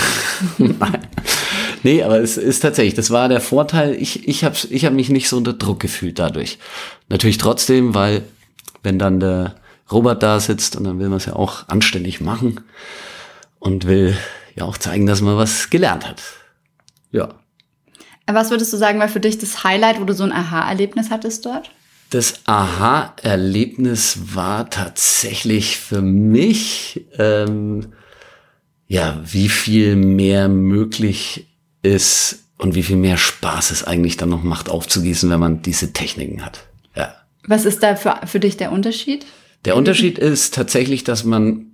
Nee, 1.84 2.02
aber 2.02 2.18
es 2.18 2.38
ist 2.38 2.60
tatsächlich, 2.60 2.94
das 2.94 3.10
war 3.10 3.28
der 3.28 3.42
Vorteil. 3.42 3.94
Ich, 3.94 4.26
ich 4.26 4.42
habe 4.42 4.56
ich 4.70 4.86
hab 4.86 4.94
mich 4.94 5.10
nicht 5.10 5.28
so 5.28 5.36
unter 5.36 5.52
Druck 5.52 5.80
gefühlt 5.80 6.18
dadurch. 6.18 6.58
Natürlich 7.10 7.36
trotzdem, 7.36 7.94
weil 7.94 8.22
wenn 8.82 8.98
dann 8.98 9.20
der 9.20 9.56
Robert 9.92 10.22
da 10.22 10.40
sitzt 10.40 10.76
und 10.76 10.84
dann 10.84 10.98
will 10.98 11.10
man 11.10 11.18
es 11.18 11.26
ja 11.26 11.36
auch 11.36 11.68
anständig 11.68 12.22
machen 12.22 12.62
und 13.58 13.86
will 13.86 14.16
ja 14.56 14.64
auch 14.64 14.78
zeigen, 14.78 15.04
dass 15.04 15.20
man 15.20 15.36
was 15.36 15.68
gelernt 15.68 16.08
hat. 16.08 16.22
Ja. 17.12 17.34
Was 18.26 18.50
würdest 18.50 18.72
du 18.72 18.78
sagen, 18.78 18.98
war 18.98 19.08
für 19.08 19.20
dich 19.20 19.36
das 19.36 19.62
Highlight, 19.62 20.00
wo 20.00 20.04
du 20.04 20.14
so 20.14 20.24
ein 20.24 20.32
Aha-Erlebnis 20.32 21.10
hattest 21.10 21.44
dort? 21.44 21.70
Das 22.08 22.40
Aha-Erlebnis 22.46 24.34
war 24.34 24.70
tatsächlich 24.70 25.76
für 25.76 26.00
mich, 26.00 27.04
ähm, 27.18 27.92
ja, 28.86 29.20
wie 29.22 29.50
viel 29.50 29.96
mehr 29.96 30.48
möglich 30.48 31.46
ist 31.84 32.40
und 32.58 32.74
wie 32.74 32.82
viel 32.82 32.96
mehr 32.96 33.16
Spaß 33.16 33.70
es 33.70 33.84
eigentlich 33.84 34.16
dann 34.16 34.30
noch 34.30 34.42
macht, 34.42 34.68
aufzugießen, 34.68 35.28
wenn 35.30 35.40
man 35.40 35.62
diese 35.62 35.92
Techniken 35.92 36.44
hat. 36.44 36.66
Ja. 36.96 37.14
Was 37.46 37.64
ist 37.64 37.82
da 37.82 37.96
für, 37.96 38.20
für 38.26 38.40
dich 38.40 38.56
der 38.56 38.72
Unterschied? 38.72 39.26
Der 39.64 39.76
Unterschied 39.76 40.18
ist 40.18 40.54
tatsächlich, 40.54 41.04
dass 41.04 41.24
man 41.24 41.66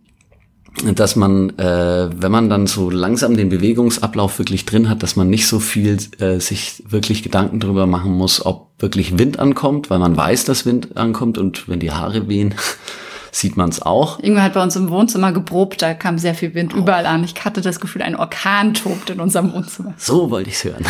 dass 0.95 1.17
man, 1.17 1.51
äh, 1.59 2.11
wenn 2.15 2.31
man 2.31 2.49
dann 2.49 2.67
so 2.67 2.91
langsam 2.91 3.37
den 3.37 3.49
Bewegungsablauf 3.49 4.39
wirklich 4.39 4.67
drin 4.67 4.89
hat, 4.89 5.03
dass 5.03 5.17
man 5.17 5.29
nicht 5.29 5.47
so 5.47 5.59
viel 5.59 5.99
äh, 6.21 6.39
sich 6.39 6.83
wirklich 6.89 7.23
Gedanken 7.23 7.59
darüber 7.61 7.87
machen 7.87 8.13
muss, 8.13 8.45
ob 8.47 8.71
wirklich 8.79 9.19
Wind 9.19 9.39
ankommt, 9.39 9.91
weil 9.91 9.99
man 9.99 10.17
weiß, 10.17 10.45
dass 10.45 10.67
Wind 10.67 10.97
ankommt 10.97 11.39
und 11.39 11.69
wenn 11.69 11.81
die 11.81 11.91
Haare 11.91 12.29
wehen, 12.29 12.55
sieht 13.33 13.57
man 13.57 13.71
es 13.71 13.83
auch. 13.83 14.19
Irgendwann 14.21 14.45
hat 14.45 14.55
bei 14.55 14.63
uns 14.63 14.77
im 14.77 14.91
Wohnzimmer 14.91 15.33
geprobt, 15.33 15.83
da 15.83 15.95
kam 15.95 16.19
sehr 16.19 16.35
viel 16.35 16.55
Wind 16.55 16.75
oh. 16.75 16.79
überall 16.79 17.07
an. 17.07 17.25
Ich 17.25 17.45
hatte 17.45 17.61
das 17.61 17.81
Gefühl, 17.81 18.03
ein 18.03 18.17
Orkan 18.17 18.75
tobt 18.75 19.11
in 19.11 19.21
unserem 19.21 19.53
Wohnzimmer. 19.53 19.95
So 19.97 20.31
wollte 20.31 20.51
ich 20.51 20.57
es 20.57 20.65
hören. 20.65 20.85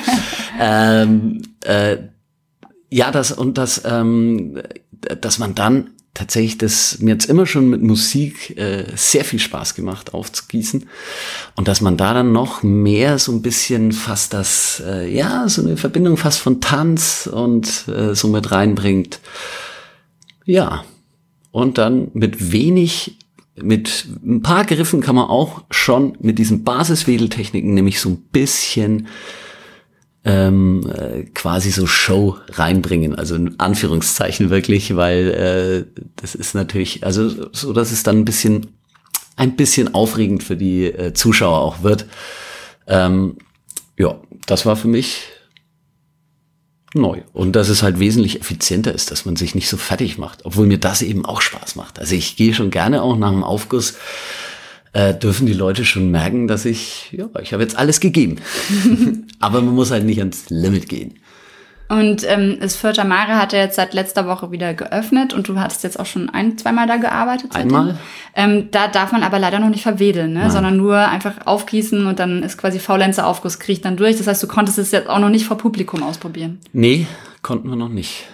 ähm, 0.60 1.42
äh, 1.64 1.98
ja, 2.90 3.10
das 3.10 3.32
und 3.32 3.58
das, 3.58 3.82
ähm, 3.84 4.60
dass 5.20 5.38
man 5.38 5.54
dann 5.54 5.90
tatsächlich 6.14 6.58
das 6.58 6.98
mir 6.98 7.12
jetzt 7.12 7.24
immer 7.24 7.46
schon 7.46 7.70
mit 7.70 7.82
Musik 7.82 8.56
äh, 8.58 8.84
sehr 8.94 9.24
viel 9.24 9.38
Spaß 9.38 9.74
gemacht 9.74 10.12
aufzugießen 10.12 10.86
und 11.56 11.68
dass 11.68 11.80
man 11.80 11.96
da 11.96 12.12
dann 12.12 12.32
noch 12.32 12.62
mehr 12.62 13.18
so 13.18 13.32
ein 13.32 13.40
bisschen 13.40 13.92
fast 13.92 14.34
das 14.34 14.82
äh, 14.86 15.10
ja 15.10 15.48
so 15.48 15.62
eine 15.62 15.78
Verbindung 15.78 16.18
fast 16.18 16.40
von 16.40 16.60
Tanz 16.60 17.28
und 17.32 17.88
äh, 17.88 18.14
so 18.14 18.28
mit 18.28 18.52
reinbringt 18.52 19.20
ja 20.44 20.84
und 21.52 21.78
dann 21.78 22.10
mit 22.14 22.50
wenig, 22.52 23.18
mit 23.54 24.06
ein 24.24 24.42
paar 24.42 24.64
Griffen 24.64 25.00
kann 25.00 25.14
man 25.14 25.28
auch 25.28 25.62
schon 25.70 26.16
mit 26.20 26.38
diesen 26.38 26.64
Basiswedeltechniken 26.64 27.74
nämlich 27.74 28.00
so 28.00 28.08
ein 28.08 28.22
bisschen 28.32 29.06
ähm, 30.24 30.88
äh, 30.88 31.24
quasi 31.34 31.70
so 31.70 31.86
Show 31.86 32.38
reinbringen, 32.48 33.14
also 33.14 33.34
in 33.34 33.58
Anführungszeichen 33.58 34.50
wirklich, 34.50 34.96
weil 34.96 35.86
äh, 35.96 36.02
das 36.16 36.34
ist 36.34 36.54
natürlich, 36.54 37.04
also 37.04 37.50
so, 37.52 37.72
dass 37.72 37.92
es 37.92 38.02
dann 38.02 38.18
ein 38.18 38.24
bisschen, 38.24 38.68
ein 39.36 39.56
bisschen 39.56 39.94
aufregend 39.94 40.42
für 40.42 40.56
die 40.56 40.86
äh, 40.86 41.12
Zuschauer 41.12 41.58
auch 41.58 41.82
wird. 41.82 42.06
Ähm, 42.86 43.36
ja, 43.98 44.20
das 44.46 44.64
war 44.64 44.76
für 44.76 44.88
mich 44.88 45.24
neu. 46.94 47.22
Und 47.32 47.56
dass 47.56 47.68
es 47.68 47.82
halt 47.82 47.98
wesentlich 47.98 48.40
effizienter 48.40 48.94
ist, 48.94 49.10
dass 49.10 49.24
man 49.24 49.36
sich 49.36 49.54
nicht 49.54 49.68
so 49.68 49.76
fertig 49.76 50.18
macht, 50.18 50.44
obwohl 50.44 50.66
mir 50.66 50.78
das 50.78 51.02
eben 51.02 51.24
auch 51.24 51.40
Spaß 51.40 51.76
macht. 51.76 51.98
Also 51.98 52.14
ich 52.14 52.36
gehe 52.36 52.54
schon 52.54 52.70
gerne 52.70 53.02
auch 53.02 53.16
nach 53.16 53.30
dem 53.30 53.44
Aufguss, 53.44 53.94
äh, 54.92 55.14
dürfen 55.14 55.46
die 55.46 55.52
Leute 55.54 55.84
schon 55.84 56.10
merken, 56.10 56.48
dass 56.48 56.64
ich, 56.64 57.12
ja, 57.12 57.28
ich 57.40 57.52
habe 57.52 57.62
jetzt 57.62 57.76
alles 57.76 58.00
gegeben. 58.00 58.36
Aber 59.40 59.62
man 59.62 59.74
muss 59.74 59.90
halt 59.90 60.04
nicht 60.04 60.18
ans 60.18 60.50
Limit 60.50 60.88
gehen. 60.88 61.14
Und 61.92 62.26
ähm, 62.26 62.56
das 62.58 62.74
Fürther 62.74 63.04
Mare 63.04 63.36
hat 63.36 63.52
ja 63.52 63.58
jetzt 63.58 63.76
seit 63.76 63.92
letzter 63.92 64.26
Woche 64.26 64.50
wieder 64.50 64.72
geöffnet 64.72 65.34
und 65.34 65.46
du 65.46 65.60
hattest 65.60 65.84
jetzt 65.84 66.00
auch 66.00 66.06
schon 66.06 66.30
ein, 66.30 66.56
zweimal 66.56 66.86
da 66.86 66.96
gearbeitet. 66.96 67.54
Einmal? 67.54 67.98
Ähm, 68.34 68.68
da 68.70 68.88
darf 68.88 69.12
man 69.12 69.22
aber 69.22 69.38
leider 69.38 69.58
noch 69.58 69.68
nicht 69.68 69.82
verwedeln, 69.82 70.32
ne? 70.32 70.50
sondern 70.50 70.78
nur 70.78 70.96
einfach 70.96 71.46
aufgießen 71.46 72.06
und 72.06 72.18
dann 72.18 72.42
ist 72.42 72.56
quasi 72.56 72.78
faulenzer 72.78 73.26
Aufguss, 73.26 73.58
kriecht 73.58 73.84
dann 73.84 73.98
durch. 73.98 74.16
Das 74.16 74.26
heißt, 74.26 74.42
du 74.42 74.46
konntest 74.46 74.78
es 74.78 74.90
jetzt 74.90 75.06
auch 75.10 75.18
noch 75.18 75.28
nicht 75.28 75.44
vor 75.44 75.58
Publikum 75.58 76.02
ausprobieren. 76.02 76.60
Nee, 76.72 77.06
konnten 77.42 77.68
wir 77.68 77.76
noch 77.76 77.90
nicht. 77.90 78.24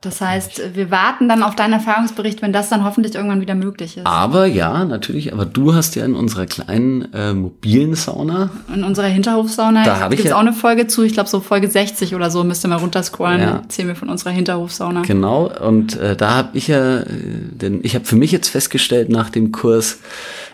Das 0.00 0.20
heißt, 0.20 0.76
wir 0.76 0.92
warten 0.92 1.28
dann 1.28 1.42
auf 1.42 1.56
deinen 1.56 1.72
Erfahrungsbericht, 1.72 2.40
wenn 2.40 2.52
das 2.52 2.68
dann 2.68 2.84
hoffentlich 2.84 3.16
irgendwann 3.16 3.40
wieder 3.40 3.56
möglich 3.56 3.96
ist. 3.96 4.06
Aber 4.06 4.46
ja, 4.46 4.84
natürlich, 4.84 5.32
aber 5.32 5.44
du 5.44 5.74
hast 5.74 5.96
ja 5.96 6.04
in 6.04 6.14
unserer 6.14 6.46
kleinen 6.46 7.12
äh, 7.12 7.32
mobilen 7.34 7.96
Sauna. 7.96 8.50
In 8.72 8.84
unserer 8.84 9.08
Hinterhofsauna 9.08 9.82
Da 9.82 9.98
hab 9.98 10.12
ich 10.12 10.18
gibt's 10.18 10.30
ja- 10.30 10.36
auch 10.36 10.40
eine 10.40 10.52
Folge 10.52 10.86
zu. 10.86 11.02
Ich 11.02 11.14
glaube, 11.14 11.28
so 11.28 11.40
Folge 11.40 11.66
60 11.68 12.14
oder 12.14 12.30
so 12.30 12.44
müsst 12.44 12.64
ihr 12.64 12.68
mal 12.68 12.76
runterscrollen. 12.76 13.40
Ja. 13.40 13.46
Ja. 13.48 13.56
Erzählen 13.56 13.88
wir 13.88 13.96
von 13.96 14.08
unserer 14.08 14.30
Hinterhofsauna. 14.30 15.02
Genau, 15.02 15.50
und 15.66 15.96
äh, 15.96 16.14
da 16.14 16.30
habe 16.34 16.56
ich 16.56 16.68
ja, 16.68 16.98
äh, 17.00 17.04
denn 17.50 17.80
ich 17.82 17.96
habe 17.96 18.04
für 18.04 18.14
mich 18.14 18.30
jetzt 18.30 18.50
festgestellt 18.50 19.08
nach 19.08 19.30
dem 19.30 19.50
Kurs, 19.50 19.98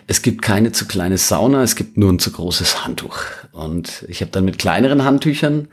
es 0.07 0.23
gibt 0.23 0.41
keine 0.41 0.71
zu 0.71 0.85
kleine 0.87 1.19
Sauna, 1.19 1.61
es 1.61 1.75
gibt 1.75 1.97
nur 1.97 2.11
ein 2.11 2.17
zu 2.17 2.31
großes 2.31 2.83
Handtuch. 2.83 3.19
Und 3.51 4.05
ich 4.07 4.21
habe 4.21 4.31
dann 4.31 4.43
mit 4.43 4.57
kleineren 4.57 5.03
Handtüchern, 5.03 5.67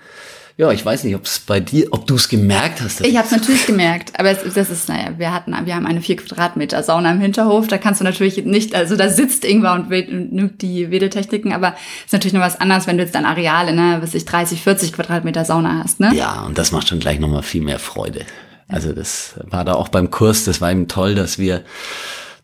ja, 0.56 0.70
ich 0.70 0.84
weiß 0.84 1.04
nicht, 1.04 1.14
ob 1.14 1.24
es 1.24 1.38
bei 1.40 1.60
dir, 1.60 1.88
ob 1.92 2.06
du 2.06 2.14
es 2.14 2.28
gemerkt 2.28 2.82
hast. 2.82 3.00
Ich 3.00 3.16
habe 3.16 3.26
es 3.26 3.32
natürlich 3.32 3.66
gemerkt, 3.66 4.18
aber 4.18 4.30
es, 4.30 4.54
das 4.54 4.68
ist, 4.70 4.88
naja, 4.88 5.12
wir 5.16 5.32
hatten, 5.32 5.54
wir 5.64 5.74
haben 5.74 5.86
eine 5.86 6.02
vier 6.02 6.16
Quadratmeter 6.16 6.82
Sauna 6.82 7.10
im 7.12 7.20
Hinterhof. 7.20 7.68
Da 7.68 7.78
kannst 7.78 8.00
du 8.00 8.04
natürlich 8.04 8.44
nicht, 8.44 8.74
also 8.74 8.96
da 8.96 9.08
sitzt 9.08 9.44
Ingwer 9.44 9.72
und, 9.72 9.88
nimmt 9.88 10.60
die 10.60 10.90
Wedeltechniken, 10.90 11.52
aber 11.52 11.74
ist 12.04 12.12
natürlich 12.12 12.34
noch 12.34 12.42
was 12.42 12.60
anderes, 12.60 12.86
wenn 12.86 12.98
du 12.98 13.02
jetzt 13.02 13.14
dann 13.14 13.24
Areale, 13.24 13.72
ne, 13.72 13.98
was 14.00 14.14
ich 14.14 14.24
30, 14.24 14.62
40 14.62 14.92
Quadratmeter 14.92 15.44
Sauna 15.44 15.82
hast, 15.82 16.00
ne? 16.00 16.12
Ja, 16.14 16.42
und 16.42 16.58
das 16.58 16.70
macht 16.70 16.88
schon 16.88 17.00
gleich 17.00 17.18
nochmal 17.18 17.42
viel 17.42 17.62
mehr 17.62 17.78
Freude. 17.78 18.26
Also 18.68 18.92
das 18.92 19.34
war 19.48 19.64
da 19.64 19.74
auch 19.74 19.88
beim 19.88 20.10
Kurs, 20.10 20.44
das 20.44 20.60
war 20.60 20.70
eben 20.70 20.88
toll, 20.88 21.14
dass 21.14 21.38
wir 21.38 21.62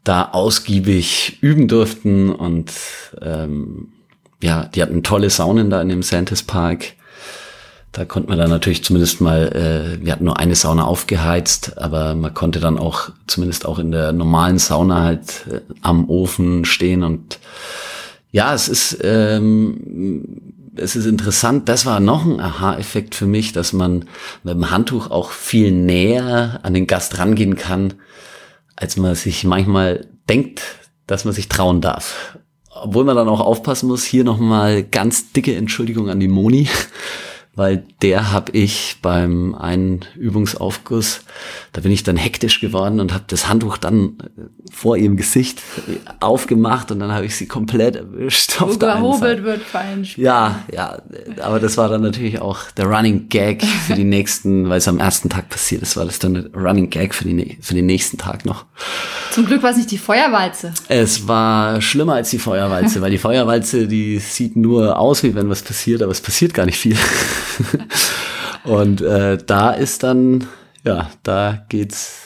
da 0.04 0.30
ausgiebig 0.32 1.38
üben 1.42 1.68
durften 1.68 2.30
und 2.30 2.72
ähm, 3.20 3.92
ja, 4.42 4.64
die 4.64 4.82
hatten 4.82 5.02
tolle 5.02 5.30
Saunen 5.30 5.68
da 5.68 5.82
in 5.82 5.88
dem 5.88 6.02
Santis 6.02 6.42
Park. 6.42 6.94
Da 7.92 8.04
konnte 8.04 8.28
man 8.28 8.38
dann 8.38 8.50
natürlich 8.50 8.84
zumindest 8.84 9.20
mal, 9.20 9.48
äh, 9.48 10.04
wir 10.04 10.12
hatten 10.12 10.24
nur 10.24 10.38
eine 10.38 10.54
Sauna 10.54 10.84
aufgeheizt, 10.84 11.78
aber 11.78 12.14
man 12.14 12.34
konnte 12.34 12.60
dann 12.60 12.78
auch 12.78 13.10
zumindest 13.26 13.64
auch 13.66 13.78
in 13.78 13.90
der 13.92 14.12
normalen 14.12 14.58
Sauna 14.58 15.02
halt 15.02 15.46
äh, 15.50 15.60
am 15.80 16.08
Ofen 16.08 16.64
stehen 16.64 17.02
und 17.02 17.38
ja, 18.30 18.52
es 18.52 18.68
ist 18.68 18.98
ähm, 19.02 20.52
es 20.78 20.96
ist 20.96 21.06
interessant, 21.06 21.68
das 21.68 21.86
war 21.86 22.00
noch 22.00 22.24
ein 22.24 22.40
Aha-Effekt 22.40 23.14
für 23.14 23.26
mich, 23.26 23.52
dass 23.52 23.72
man 23.72 24.04
mit 24.42 24.54
dem 24.54 24.70
Handtuch 24.70 25.10
auch 25.10 25.30
viel 25.30 25.72
näher 25.72 26.60
an 26.62 26.74
den 26.74 26.86
Gast 26.86 27.18
rangehen 27.18 27.56
kann, 27.56 27.94
als 28.76 28.96
man 28.96 29.14
sich 29.14 29.44
manchmal 29.44 30.06
denkt, 30.28 30.62
dass 31.06 31.24
man 31.24 31.34
sich 31.34 31.48
trauen 31.48 31.80
darf. 31.80 32.38
Obwohl 32.70 33.04
man 33.04 33.16
dann 33.16 33.28
auch 33.28 33.40
aufpassen 33.40 33.88
muss, 33.88 34.04
hier 34.04 34.24
nochmal 34.24 34.84
ganz 34.84 35.32
dicke 35.32 35.54
Entschuldigung 35.56 36.08
an 36.10 36.20
die 36.20 36.28
Moni, 36.28 36.68
weil 37.58 37.84
der 38.02 38.30
habe 38.30 38.52
ich 38.52 38.98
beim 39.02 39.56
einen 39.56 40.04
Übungsaufguss, 40.14 41.22
da 41.72 41.80
bin 41.80 41.90
ich 41.90 42.04
dann 42.04 42.16
hektisch 42.16 42.60
geworden 42.60 43.00
und 43.00 43.12
habe 43.12 43.24
das 43.26 43.48
Handtuch 43.48 43.78
dann 43.78 44.16
äh, 44.20 44.42
vor 44.70 44.96
ihrem 44.96 45.16
Gesicht 45.16 45.60
aufgemacht 46.20 46.92
und 46.92 47.00
dann 47.00 47.10
habe 47.10 47.26
ich 47.26 47.34
sie 47.34 47.46
komplett 47.46 47.96
erwischt. 47.96 48.62
Auf 48.62 48.78
gehobelt 48.78 49.42
wird, 49.42 49.62
fein. 49.62 50.06
Ja, 50.16 50.60
ja, 50.72 51.02
aber 51.42 51.58
das 51.58 51.76
war 51.76 51.88
dann 51.88 52.02
natürlich 52.02 52.40
auch 52.40 52.70
der 52.76 52.86
Running 52.86 53.28
Gag 53.28 53.64
für 53.64 53.94
die 53.94 54.04
nächsten, 54.04 54.68
weil 54.68 54.78
es 54.78 54.86
am 54.86 55.00
ersten 55.00 55.28
Tag 55.28 55.48
passiert 55.48 55.82
ist, 55.82 55.96
war 55.96 56.04
das 56.04 56.20
dann 56.20 56.34
der 56.34 56.54
Running 56.54 56.90
Gag 56.90 57.12
für, 57.12 57.24
die, 57.24 57.58
für 57.60 57.74
den 57.74 57.86
nächsten 57.86 58.18
Tag 58.18 58.44
noch. 58.44 58.66
Zum 59.32 59.46
Glück 59.46 59.64
war 59.64 59.70
es 59.70 59.76
nicht 59.76 59.90
die 59.90 59.98
Feuerwalze. 59.98 60.72
Es 60.86 61.26
war 61.26 61.80
schlimmer 61.80 62.14
als 62.14 62.30
die 62.30 62.38
Feuerwalze, 62.38 63.00
weil 63.00 63.10
die 63.10 63.18
Feuerwalze, 63.18 63.88
die 63.88 64.20
sieht 64.20 64.54
nur 64.54 64.96
aus, 64.96 65.24
wie 65.24 65.34
wenn 65.34 65.50
was 65.50 65.62
passiert, 65.62 66.02
aber 66.02 66.12
es 66.12 66.20
passiert 66.20 66.54
gar 66.54 66.64
nicht 66.64 66.78
viel. 66.78 66.96
Und 68.64 69.00
äh, 69.00 69.38
da 69.38 69.70
ist 69.70 70.02
dann, 70.02 70.46
ja, 70.84 71.10
da 71.22 71.64
geht's 71.68 72.22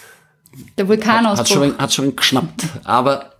Der 0.76 0.84
hat 0.84 0.88
Vulkanausbruch. 0.88 1.46
schon, 1.46 1.78
hat 1.78 1.92
schon 1.92 2.16
geschnappt, 2.16 2.64
aber 2.84 3.32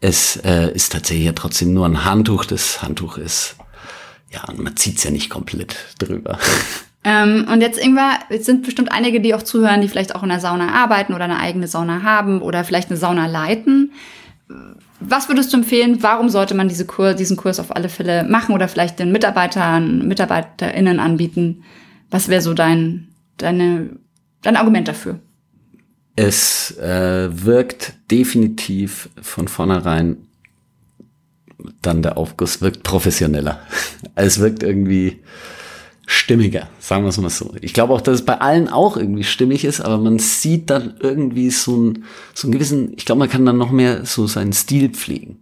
es 0.00 0.36
äh, 0.36 0.72
ist 0.72 0.92
tatsächlich 0.92 1.26
ja 1.26 1.32
trotzdem 1.32 1.72
nur 1.72 1.86
ein 1.86 2.04
Handtuch. 2.04 2.44
Das 2.44 2.82
Handtuch 2.82 3.18
ist, 3.18 3.56
ja, 4.30 4.42
man 4.56 4.76
zieht's 4.76 5.04
ja 5.04 5.10
nicht 5.10 5.30
komplett 5.30 5.76
drüber. 5.98 6.38
Ähm, 7.04 7.48
und 7.52 7.60
jetzt 7.60 7.80
Ingwer, 7.80 8.20
es 8.28 8.46
sind 8.46 8.64
bestimmt 8.64 8.92
einige, 8.92 9.20
die 9.20 9.34
auch 9.34 9.42
zuhören, 9.42 9.80
die 9.80 9.88
vielleicht 9.88 10.14
auch 10.14 10.22
in 10.22 10.28
der 10.28 10.38
Sauna 10.38 10.72
arbeiten 10.72 11.14
oder 11.14 11.24
eine 11.24 11.40
eigene 11.40 11.66
Sauna 11.66 12.04
haben 12.04 12.40
oder 12.40 12.62
vielleicht 12.62 12.90
eine 12.90 12.96
Sauna 12.96 13.26
leiten. 13.26 13.90
Was 15.08 15.28
würdest 15.28 15.52
du 15.52 15.58
empfehlen? 15.58 16.02
Warum 16.02 16.28
sollte 16.28 16.54
man 16.54 16.68
diese 16.68 16.86
Kur, 16.86 17.14
diesen 17.14 17.36
Kurs 17.36 17.60
auf 17.60 17.74
alle 17.74 17.88
Fälle 17.88 18.24
machen 18.24 18.54
oder 18.54 18.68
vielleicht 18.68 18.98
den 18.98 19.12
Mitarbeitern, 19.12 20.06
MitarbeiterInnen 20.06 21.00
anbieten? 21.00 21.64
Was 22.10 22.28
wäre 22.28 22.42
so 22.42 22.54
dein, 22.54 23.08
deine, 23.36 23.90
dein 24.42 24.56
Argument 24.56 24.88
dafür? 24.88 25.18
Es 26.14 26.76
äh, 26.78 27.28
wirkt 27.32 27.94
definitiv 28.10 29.08
von 29.20 29.48
vornherein 29.48 30.18
dann 31.80 32.02
der 32.02 32.16
Aufguss 32.16 32.60
wirkt 32.60 32.82
professioneller. 32.82 33.60
Es 34.14 34.40
wirkt 34.40 34.62
irgendwie 34.62 35.22
stimmiger, 36.06 36.68
sagen 36.80 37.04
wir 37.04 37.10
es 37.10 37.18
mal 37.18 37.30
so. 37.30 37.54
Ich 37.60 37.74
glaube 37.74 37.92
auch, 37.94 38.00
dass 38.00 38.16
es 38.16 38.24
bei 38.24 38.40
allen 38.40 38.68
auch 38.68 38.96
irgendwie 38.96 39.24
stimmig 39.24 39.64
ist, 39.64 39.80
aber 39.80 39.98
man 39.98 40.18
sieht 40.18 40.68
dann 40.70 40.94
irgendwie 41.00 41.50
so, 41.50 41.76
ein, 41.76 42.04
so 42.34 42.46
einen 42.46 42.52
gewissen, 42.52 42.92
ich 42.96 43.04
glaube, 43.04 43.20
man 43.20 43.28
kann 43.28 43.46
dann 43.46 43.58
noch 43.58 43.70
mehr 43.70 44.04
so 44.04 44.26
seinen 44.26 44.52
Stil 44.52 44.90
pflegen. 44.90 45.38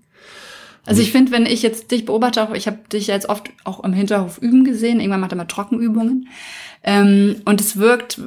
Also 0.87 1.03
ich 1.03 1.13
finde, 1.13 1.31
wenn 1.31 1.47
ich 1.47 1.63
jetzt 1.63 1.91
dich 1.91 2.05
beobachte, 2.05 2.43
auch 2.43 2.55
ich 2.55 2.67
habe 2.67 2.79
dich 2.93 3.09
ja 3.09 3.15
jetzt 3.15 3.29
oft 3.29 3.51
auch 3.65 3.85
im 3.85 3.93
Hinterhof 3.93 4.39
üben 4.39 4.65
gesehen, 4.65 4.99
irgendwann 4.99 5.21
macht 5.21 5.33
er 5.33 5.37
mal 5.37 5.45
Trockenübungen. 5.45 6.29
Ähm, 6.83 7.37
und 7.45 7.61
es 7.61 7.77
wirkt, 7.77 8.21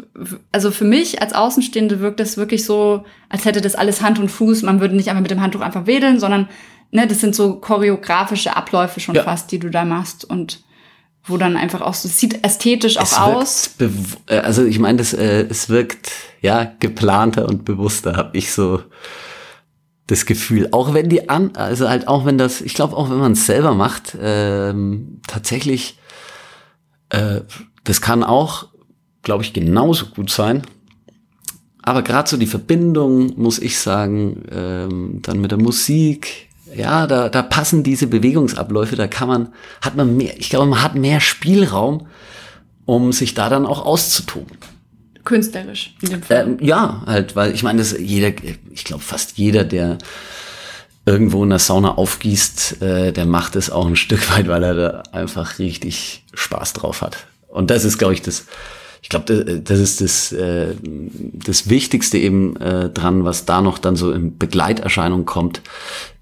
also 0.52 0.70
für 0.70 0.86
mich 0.86 1.22
als 1.22 1.34
Außenstehende 1.34 2.00
wirkt 2.00 2.20
das 2.20 2.38
wirklich 2.38 2.64
so, 2.64 3.04
als 3.28 3.46
hätte 3.46 3.62
das 3.62 3.76
alles 3.76 4.02
Hand 4.02 4.20
und 4.20 4.30
Fuß. 4.30 4.62
Man 4.62 4.80
würde 4.80 4.96
nicht 4.96 5.10
einfach 5.10 5.24
mit 5.24 5.32
dem 5.32 5.42
Handtuch 5.42 5.62
einfach 5.62 5.88
wedeln, 5.88 6.20
sondern 6.20 6.48
ne, 6.92 7.08
das 7.08 7.20
sind 7.20 7.36
so 7.36 7.56
choreografische 7.56 8.56
Abläufe 8.56 9.00
schon 9.00 9.16
Ja. 9.16 9.24
fast, 9.24 9.52
die 9.52 9.60
du 9.60 9.70
da 9.70 9.84
machst 9.84 10.24
und 10.24 10.64
wo 11.26 11.38
dann 11.38 11.56
einfach 11.56 11.82
auch 11.82 11.94
so, 11.94 12.08
es 12.10 12.20
sieht 12.20 12.44
ästhetisch 12.44 12.98
auch 12.98 13.04
Es 13.04 13.18
aus. 13.18 13.76
äh, 14.28 14.38
also 14.40 14.66
ich 14.66 14.80
meine, 14.80 14.98
das, 14.98 15.14
äh, 15.14 15.46
es 15.50 15.70
wirkt 15.70 16.12
ja 16.42 16.74
geplanter 16.80 17.48
und 17.48 17.66
bewusster, 17.66 18.18
habe 18.18 18.38
ich 18.38 18.52
so 18.52 18.82
das 20.08 20.26
Gefühl. 20.26 20.70
Auch 20.72 20.94
wenn 20.94 21.08
die 21.10 21.30
an, 21.30 21.56
also 21.56 21.88
halt 21.90 22.08
auch 22.08 22.26
wenn 22.26 22.38
das, 22.38 22.62
ich 22.62 22.74
glaube 22.74 22.98
auch 22.98 23.10
wenn 23.10 23.20
man 23.20 23.34
es 23.34 23.46
selber 23.46 23.74
macht, 23.74 24.18
ähm, 24.22 25.22
tatsächlich, 25.28 25.98
äh, 27.10 27.42
das 27.86 28.02
kann 28.02 28.24
auch, 28.24 28.68
glaube 29.22 29.44
ich, 29.44 29.54
genauso 29.54 30.08
gut 30.08 30.30
sein. 30.30 30.64
Aber 31.82 32.02
gerade 32.02 32.30
so 32.30 32.38
die 32.38 32.48
Verbindung, 32.48 33.34
muss 33.40 33.60
ich 33.60 33.78
sagen, 33.78 34.44
ähm, 34.52 35.20
dann 35.22 35.40
mit 35.40 35.52
der 35.52 35.58
Musik, 35.58 36.50
ja, 36.76 37.08
da, 37.08 37.30
da 37.30 37.42
passen 37.42 37.84
diese 37.84 38.08
Bewegungsabläufe, 38.08 38.96
da 38.96 39.08
kann 39.08 39.28
man, 39.28 39.54
hat 39.82 39.96
man 39.96 40.16
mehr, 40.18 40.38
ich 40.38 40.50
glaube, 40.50 40.66
man 40.68 40.84
hat 40.84 40.96
mehr 40.96 41.20
Spielraum, 41.20 42.08
um 42.86 43.12
sich 43.12 43.34
da 43.34 43.50
dann 43.50 43.66
auch 43.66 43.86
auszutoben. 43.86 44.58
Künstlerisch 45.24 45.96
in 46.02 46.10
dem 46.10 46.24
Fall. 46.24 46.48
Ähm, 46.48 46.58
ja, 46.60 47.04
halt, 47.06 47.36
weil 47.36 47.54
ich 47.54 47.64
meine, 47.64 47.80
das 47.80 47.98
jeder, 47.98 48.32
ich 48.72 48.84
glaube 48.84 49.04
fast 49.04 49.38
jeder, 49.38 49.64
der 49.64 49.98
irgendwo 51.06 51.44
in 51.44 51.50
der 51.50 51.60
Sauna 51.60 51.96
aufgießt, 51.96 52.82
äh, 52.82 53.12
der 53.12 53.26
macht 53.26 53.56
es 53.56 53.70
auch 53.70 53.88
ein 53.88 53.96
Stück 53.96 54.30
weit, 54.36 54.48
weil 54.48 54.64
er 54.64 54.74
da 54.74 55.04
einfach 55.12 55.60
richtig 55.60 56.24
Spaß 56.34 56.74
drauf 56.74 57.02
hat. 57.02 57.28
Und 57.48 57.70
das 57.70 57.86
ist, 57.86 57.98
glaube 57.98 58.14
ich, 58.14 58.22
das, 58.22 58.46
ich 59.04 59.10
glaube, 59.10 59.26
das, 59.26 59.64
das 59.66 59.80
ist 59.80 60.02
das, 60.02 60.32
äh, 60.32 60.76
das 60.82 61.70
Wichtigste 61.70 62.18
eben 62.18 62.56
äh, 62.56 62.90
dran, 62.90 63.26
was 63.26 63.44
da 63.44 63.62
noch 63.62 63.78
dann 63.78 63.98
so 63.98 64.14
in 64.14 64.38
Begleiterscheinung 64.38 65.26
kommt, 65.26 65.62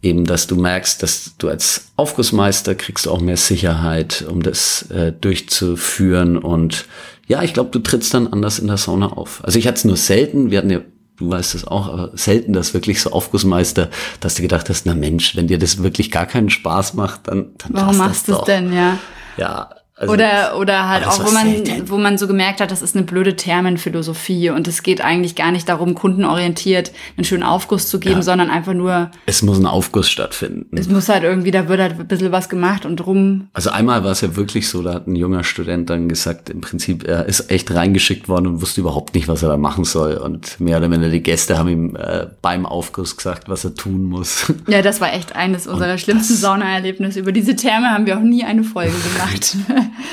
eben, 0.01 0.25
dass 0.25 0.47
du 0.47 0.55
merkst, 0.55 1.01
dass 1.03 1.35
du 1.37 1.47
als 1.47 1.91
Aufgussmeister 1.95 2.73
kriegst 2.73 3.05
du 3.05 3.11
auch 3.11 3.21
mehr 3.21 3.37
Sicherheit, 3.37 4.25
um 4.27 4.41
das 4.41 4.89
äh, 4.89 5.13
durchzuführen 5.13 6.39
und 6.39 6.87
ja, 7.27 7.43
ich 7.43 7.53
glaube, 7.53 7.69
du 7.69 7.79
trittst 7.79 8.15
dann 8.15 8.27
anders 8.27 8.57
in 8.57 8.67
der 8.67 8.77
Sauna 8.77 9.13
auf. 9.13 9.41
Also 9.43 9.59
ich 9.59 9.67
hatte 9.67 9.77
es 9.77 9.85
nur 9.85 9.95
selten, 9.95 10.49
wir 10.49 10.57
hatten 10.57 10.71
ja, 10.71 10.81
du 11.17 11.29
weißt 11.29 11.53
es 11.53 11.65
auch, 11.65 11.87
aber 11.87 12.11
selten 12.17 12.51
das 12.51 12.73
wirklich 12.73 12.99
so 12.99 13.11
Aufgussmeister, 13.11 13.91
dass 14.19 14.35
du 14.35 14.41
gedacht 14.41 14.69
hast, 14.69 14.87
na 14.87 14.95
Mensch, 14.95 15.35
wenn 15.35 15.45
dir 15.45 15.59
das 15.59 15.83
wirklich 15.83 16.09
gar 16.09 16.25
keinen 16.25 16.49
Spaß 16.49 16.95
macht, 16.95 17.27
dann, 17.27 17.51
dann 17.59 17.73
Warum 17.73 17.97
machst 17.97 18.27
du 18.27 18.33
es 18.33 18.41
denn, 18.41 18.73
ja? 18.73 18.97
Ja, 19.37 19.69
Also, 20.01 20.13
oder, 20.13 20.57
oder 20.57 20.89
halt 20.89 21.05
auch, 21.05 21.23
wo 21.23 21.31
man, 21.31 21.63
wo 21.89 21.97
man 21.97 22.17
so 22.17 22.27
gemerkt 22.27 22.59
hat, 22.59 22.71
das 22.71 22.81
ist 22.81 22.95
eine 22.95 23.05
blöde 23.05 23.35
Termenphilosophie 23.35 24.49
und 24.49 24.67
es 24.67 24.81
geht 24.81 24.99
eigentlich 25.01 25.35
gar 25.35 25.51
nicht 25.51 25.69
darum, 25.69 25.93
kundenorientiert 25.93 26.91
einen 27.17 27.23
schönen 27.23 27.43
Aufguss 27.43 27.87
zu 27.87 27.99
geben, 27.99 28.15
Ja. 28.15 28.21
sondern 28.23 28.49
einfach 28.49 28.73
nur, 28.73 29.11
es 29.27 29.43
muss 29.43 29.59
ein 29.59 29.67
Aufguss 29.67 30.09
stattfinden. 30.09 30.75
es 30.77 30.89
muss 30.89 31.07
halt 31.07 31.23
irgendwie, 31.23 31.51
da 31.51 31.67
wird 31.69 31.79
halt 31.79 31.99
ein 31.99 32.07
bisschen 32.07 32.31
was 32.31 32.49
gemacht 32.49 32.85
und 32.85 33.05
rum. 33.05 33.47
Also 33.53 33.69
einmal 33.69 34.03
war 34.03 34.11
es 34.11 34.21
ja 34.21 34.35
wirklich 34.35 34.67
so, 34.69 34.81
da 34.81 34.95
hat 34.95 35.07
ein 35.07 35.15
junger 35.15 35.43
Student 35.43 35.89
dann 35.89 36.09
gesagt, 36.09 36.49
im 36.49 36.61
Prinzip, 36.61 37.07
er 37.07 37.27
ist 37.27 37.51
echt 37.51 37.71
reingeschickt 37.71 38.27
worden 38.27 38.47
und 38.47 38.61
wusste 38.61 38.81
überhaupt 38.81 39.13
nicht, 39.13 39.27
was 39.27 39.43
er 39.43 39.49
da 39.49 39.57
machen 39.57 39.83
soll. 39.83 40.15
Und 40.17 40.59
mehr 40.59 40.77
oder 40.77 40.89
weniger 40.89 41.09
die 41.11 41.21
Gäste 41.21 41.57
haben 41.59 41.69
ihm 41.69 41.95
äh, 41.95 42.25
beim 42.41 42.65
Aufguss 42.65 43.17
gesagt, 43.17 43.49
was 43.49 43.63
er 43.65 43.75
tun 43.75 44.05
muss. 44.05 44.51
Ja, 44.67 44.81
das 44.81 44.99
war 44.99 45.13
echt 45.13 45.35
eines 45.35 45.67
unserer 45.67 45.97
schlimmsten 45.97 46.35
Saunaerlebnisse. 46.35 47.19
Über 47.19 47.31
diese 47.31 47.55
Therme 47.55 47.91
haben 47.91 48.05
wir 48.07 48.17
auch 48.17 48.21
nie 48.23 48.43
eine 48.43 48.63
Folge 48.63 48.93
gemacht. 49.13 49.57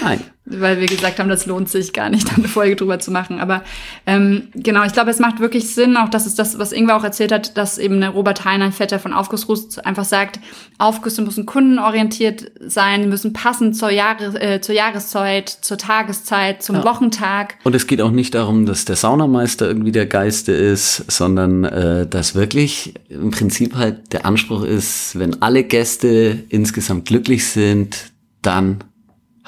Nein. 0.02 0.20
weil 0.50 0.80
wir 0.80 0.86
gesagt 0.86 1.18
haben, 1.18 1.28
das 1.28 1.46
lohnt 1.46 1.68
sich 1.68 1.92
gar 1.92 2.08
nicht, 2.10 2.30
da 2.30 2.36
eine 2.36 2.48
Folge 2.48 2.76
drüber 2.76 2.98
zu 2.98 3.10
machen. 3.10 3.40
Aber 3.40 3.62
ähm, 4.06 4.48
genau, 4.54 4.84
ich 4.84 4.92
glaube, 4.92 5.10
es 5.10 5.18
macht 5.18 5.40
wirklich 5.40 5.74
Sinn, 5.74 5.96
auch 5.96 6.08
das 6.08 6.26
ist 6.26 6.38
das, 6.38 6.58
was 6.58 6.72
Ingwer 6.72 6.96
auch 6.96 7.04
erzählt 7.04 7.32
hat, 7.32 7.56
dass 7.56 7.78
eben 7.78 8.00
der 8.00 8.10
Robert 8.10 8.44
Heiner, 8.44 8.72
Vetter 8.72 8.98
von 8.98 9.12
Aufgussrust, 9.12 9.84
einfach 9.84 10.04
sagt, 10.04 10.40
Aufgüsse 10.78 11.22
müssen 11.22 11.46
kundenorientiert 11.46 12.50
sein, 12.60 13.08
müssen 13.08 13.32
passen 13.32 13.74
zur, 13.74 13.90
Jahres, 13.90 14.34
äh, 14.34 14.60
zur 14.60 14.74
Jahreszeit, 14.74 15.48
zur 15.48 15.78
Tageszeit, 15.78 16.62
zum 16.62 16.82
Wochentag. 16.82 17.56
Und 17.64 17.74
es 17.74 17.86
geht 17.86 18.00
auch 18.00 18.10
nicht 18.10 18.34
darum, 18.34 18.66
dass 18.66 18.84
der 18.84 18.96
Saunameister 18.96 19.66
irgendwie 19.66 19.92
der 19.92 20.06
Geiste 20.06 20.52
ist, 20.52 21.10
sondern 21.10 21.64
äh, 21.64 22.06
dass 22.06 22.34
wirklich 22.34 22.94
im 23.08 23.30
Prinzip 23.30 23.74
halt 23.74 24.12
der 24.12 24.24
Anspruch 24.24 24.64
ist, 24.64 25.18
wenn 25.18 25.42
alle 25.42 25.64
Gäste 25.64 26.44
insgesamt 26.48 27.06
glücklich 27.06 27.46
sind, 27.46 28.12
dann 28.42 28.84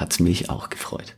hat's 0.00 0.18
mich 0.18 0.50
auch 0.50 0.70
gefreut. 0.70 1.16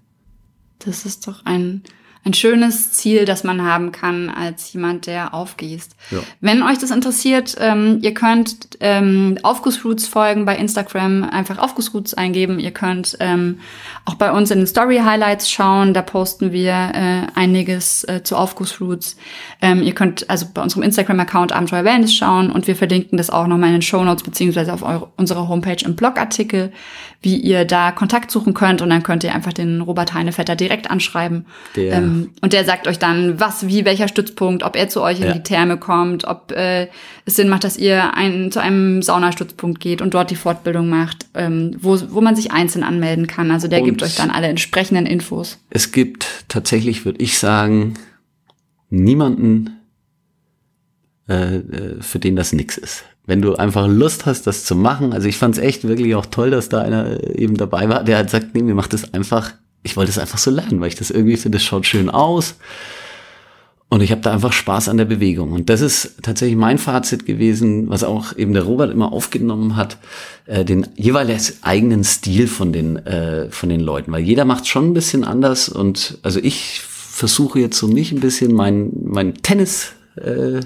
Das 0.81 1.07
ist 1.07 1.29
doch 1.29 1.45
ein, 1.45 1.85
ein 2.25 2.35
schönes 2.35 2.93
Ziel, 2.93 3.25
das 3.25 3.43
man 3.43 3.63
haben 3.63 3.91
kann 3.91 4.31
als 4.31 4.73
jemand, 4.73 5.07
der 5.07 5.35
aufgießt. 5.35 5.97
Ja. 6.13 6.19
Wenn 6.41 6.63
euch 6.63 6.79
das 6.79 6.93
interessiert, 6.93 7.57
ähm, 7.59 7.99
ihr 8.01 8.15
könnt 8.15 8.79
ähm, 8.79 9.39
Aufgussroots 9.43 10.07
folgen 10.07 10.45
bei 10.45 10.57
Instagram, 10.57 11.25
einfach 11.25 11.59
Aufgussroots 11.59 12.15
eingeben. 12.15 12.61
Ihr 12.61 12.71
könnt 12.71 13.17
ähm, 13.19 13.59
auch 14.05 14.15
bei 14.15 14.31
uns 14.31 14.53
in 14.53 14.59
den 14.59 14.67
Story 14.69 14.99
Highlights 15.05 15.51
schauen, 15.51 15.95
da 15.95 16.03
posten 16.03 16.53
wir 16.53 16.73
äh, 16.95 17.27
einiges 17.35 18.05
äh, 18.05 18.23
zu 18.23 18.37
Aufgussroots. 18.37 19.17
Ähm, 19.61 19.83
ihr 19.83 19.95
könnt 19.95 20.31
also 20.31 20.47
bei 20.55 20.63
unserem 20.63 20.85
Instagram-Account 20.85 21.51
Abenteuer 21.51 21.85
Wellness 21.85 22.15
schauen 22.15 22.53
und 22.53 22.69
wir 22.69 22.77
verlinken 22.77 23.17
das 23.19 23.31
auch 23.31 23.49
nochmal 23.49 23.71
in 23.71 23.77
den 23.77 23.83
Show 23.83 24.05
Notes 24.05 24.23
beziehungsweise 24.23 24.73
auf 24.73 24.83
eure, 24.85 25.09
unserer 25.17 25.49
Homepage 25.49 25.85
im 25.85 25.97
Blogartikel, 25.97 26.73
wie 27.21 27.37
ihr 27.37 27.65
da 27.65 27.91
Kontakt 27.91 28.31
suchen 28.31 28.55
könnt 28.55 28.81
und 28.81 28.91
dann 28.91 29.03
könnt 29.03 29.25
ihr 29.25 29.35
einfach 29.35 29.53
den 29.53 29.81
Robert 29.81 30.15
Heinevetter 30.15 30.55
direkt 30.55 30.89
anschreiben. 30.89 31.47
Der- 31.75 31.95
Ähm, 31.95 32.12
und 32.41 32.53
der 32.53 32.65
sagt 32.65 32.87
euch 32.89 32.99
dann, 32.99 33.39
was, 33.41 33.67
wie, 33.67 33.85
welcher 33.85 34.09
Stützpunkt, 34.09 34.63
ob 34.63 34.77
er 34.77 34.89
zu 34.89 35.01
euch 35.03 35.19
in 35.21 35.27
Ja. 35.27 35.33
die 35.35 35.43
Therme 35.43 35.77
kommt, 35.77 36.25
ob 36.25 36.53
äh, 36.53 36.89
es 37.25 37.37
Sinn 37.37 37.49
macht, 37.49 37.65
dass 37.65 37.77
ihr 37.77 38.15
ein, 38.15 38.51
zu 38.53 38.61
einem 38.61 39.03
Saunastützpunkt 39.03 39.81
geht 39.81 40.01
und 40.03 40.15
dort 40.15 40.31
die 40.31 40.37
Fortbildung 40.37 40.89
macht, 40.89 41.27
ähm, 41.35 41.77
wo, 41.81 41.99
wo 42.11 42.21
man 42.21 42.37
sich 42.37 42.53
einzeln 42.53 42.83
anmelden 42.85 43.27
kann. 43.27 43.51
Also 43.51 43.69
der 43.69 43.81
Und- 43.81 43.87
gibt 43.87 44.03
euch 44.03 44.15
dann 44.17 44.31
alle 44.31 44.47
entsprechenden 44.49 45.07
Infos. 45.07 45.59
Es 45.71 45.93
gibt 45.93 46.27
tatsächlich, 46.49 47.05
würde 47.05 47.23
ich 47.23 47.39
sagen, 47.39 47.95
niemanden, 48.91 49.71
äh, 51.29 51.57
äh, 51.57 52.01
für 52.03 52.19
den 52.19 52.37
das 52.37 52.53
nix 52.53 52.77
ist. 52.77 53.05
Wenn 53.25 53.41
du 53.41 53.55
einfach 53.55 53.87
Lust 53.87 54.27
hast, 54.27 54.47
das 54.49 54.65
zu 54.65 54.75
machen, 54.75 55.13
also 55.13 55.29
ich 55.29 55.37
fand 55.39 55.57
es 55.57 55.63
echt 55.63 55.87
wirklich 55.87 56.15
auch 56.17 56.27
toll, 56.27 56.51
dass 56.51 56.69
da 56.69 56.83
einer 56.83 57.07
äh, 57.23 57.37
eben 57.41 57.57
dabei 57.57 57.89
war, 57.89 58.03
der 58.05 58.19
hat 58.19 58.27
gesagt, 58.27 58.49
nee, 58.55 58.63
mir 58.63 58.75
macht 58.75 58.93
das 58.93 59.15
einfach, 59.15 59.53
ich 59.83 59.97
wollte 59.97 60.11
es 60.11 60.19
einfach 60.19 60.39
so 60.39 60.51
lernen, 60.51 60.81
weil 60.81 60.89
ich 60.89 60.95
das 60.95 61.11
irgendwie 61.11 61.37
finde, 61.37 61.57
das 61.57 61.65
schaut 61.65 61.87
schön 61.87 62.11
aus. 62.11 62.55
Und 63.89 64.01
ich 64.01 64.11
habe 64.11 64.23
da 64.23 64.33
einfach 64.33 64.55
Spaß 64.55 64.89
an 64.89 64.97
der 64.97 65.05
Bewegung. 65.05 65.53
Und 65.53 65.69
das 65.69 65.83
ist 65.83 66.15
tatsächlich 66.23 66.57
mein 66.57 66.79
Fazit 66.79 67.27
gewesen, 67.27 67.91
was 67.91 68.05
auch 68.05 68.35
eben 68.39 68.55
der 68.55 68.63
Robert 68.63 68.91
immer 68.91 69.13
aufgenommen 69.13 69.77
hat, 69.77 69.99
äh, 70.47 70.65
den 70.65 70.87
jeweils 70.97 71.59
eigenen 71.63 72.03
Stil 72.03 72.47
von 72.47 72.73
den, 72.73 73.05
äh, 73.05 73.51
von 73.51 73.69
den 73.69 73.81
Leuten. 73.81 74.11
Weil 74.11 74.23
jeder 74.23 74.47
macht 74.47 74.67
schon 74.67 74.87
ein 74.87 74.95
bisschen 74.95 75.25
anders. 75.25 75.69
Und 75.69 76.17
also 76.23 76.41
ich 76.43 76.81
versuche 76.81 77.61
jetzt 77.61 77.77
so 77.77 77.87
mich 77.87 78.13
ein 78.13 78.21
bisschen 78.21 78.55
mein, 78.55 78.93
mein 79.05 79.35
Tennis 79.43 79.93
äh, 80.17 80.61